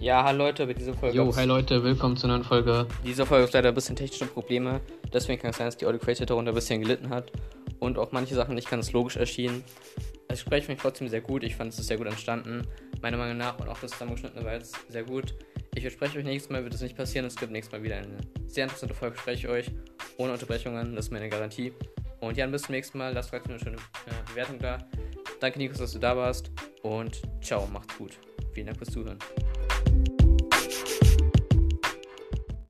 Ja, 0.00 0.24
hallo 0.24 0.44
Leute, 0.44 0.66
bei 0.66 0.72
dieser 0.72 0.94
Folge. 0.94 1.14
Jo, 1.14 1.36
hi 1.36 1.44
Leute, 1.44 1.84
willkommen 1.84 2.16
zu 2.16 2.26
einer 2.26 2.38
neuen 2.38 2.44
Folge. 2.44 2.86
Diese 3.04 3.26
Folge 3.26 3.44
ist 3.44 3.52
leider 3.52 3.68
ein 3.68 3.74
bisschen 3.74 3.96
technische 3.96 4.24
Probleme. 4.24 4.80
Deswegen 5.12 5.42
kann 5.42 5.50
es 5.50 5.58
sein, 5.58 5.66
dass 5.66 5.76
die 5.76 5.84
Audio 5.84 5.98
Qualität 5.98 6.30
darunter 6.30 6.52
ein 6.52 6.54
bisschen 6.54 6.80
gelitten 6.80 7.10
hat. 7.10 7.30
Und 7.80 7.98
auch 7.98 8.10
manche 8.10 8.34
Sachen 8.34 8.54
nicht 8.54 8.70
ganz 8.70 8.92
logisch 8.92 9.18
erschienen. 9.18 9.62
Das 10.26 10.38
Gespräch 10.38 10.64
fand 10.64 10.78
ich 10.78 10.82
trotzdem 10.82 11.08
sehr 11.08 11.20
gut. 11.20 11.44
Ich 11.44 11.54
fand 11.54 11.74
es 11.74 11.78
ist 11.78 11.88
sehr 11.88 11.98
gut 11.98 12.06
entstanden. 12.06 12.66
Meiner 13.02 13.18
Meinung 13.18 13.36
nach. 13.36 13.58
Und 13.58 13.68
auch 13.68 13.78
das 13.78 13.90
zusammengeschnittene 13.90 14.42
war 14.42 14.54
jetzt 14.54 14.74
sehr 14.88 15.02
gut. 15.02 15.34
Ich 15.74 15.82
verspreche 15.82 16.18
euch, 16.18 16.24
nächstes 16.24 16.50
Mal 16.50 16.64
wird 16.64 16.74
es 16.74 16.80
nicht 16.80 16.96
passieren. 16.96 17.26
Es 17.26 17.36
gibt 17.36 17.52
nächstes 17.52 17.72
Mal 17.72 17.82
wieder 17.82 17.96
eine 17.96 18.18
sehr 18.46 18.64
interessante 18.64 18.94
Folge, 18.94 19.14
verspreche 19.14 19.46
ich 19.46 19.52
euch. 19.52 19.70
Ohne 20.16 20.32
Unterbrechungen, 20.32 20.96
das 20.96 21.06
ist 21.06 21.10
meine 21.12 21.28
Garantie. 21.28 21.72
Und 22.20 22.36
ja, 22.36 22.46
bis 22.46 22.62
zum 22.62 22.74
nächsten 22.74 22.98
Mal. 22.98 23.12
Lasst 23.12 23.30
trotzdem 23.30 23.52
eine 23.52 23.60
schöne 23.60 23.76
äh, 23.76 24.30
Bewertung 24.30 24.58
da. 24.58 24.78
Danke, 25.40 25.58
Nikos, 25.58 25.78
dass 25.78 25.92
du 25.92 25.98
da 25.98 26.16
warst. 26.16 26.50
Und 26.82 27.22
ciao, 27.40 27.66
macht's 27.66 27.96
gut. 27.96 28.18
Vielen 28.52 28.66
Dank 28.66 28.78
fürs 28.78 28.90
Zuhören. 28.90 29.18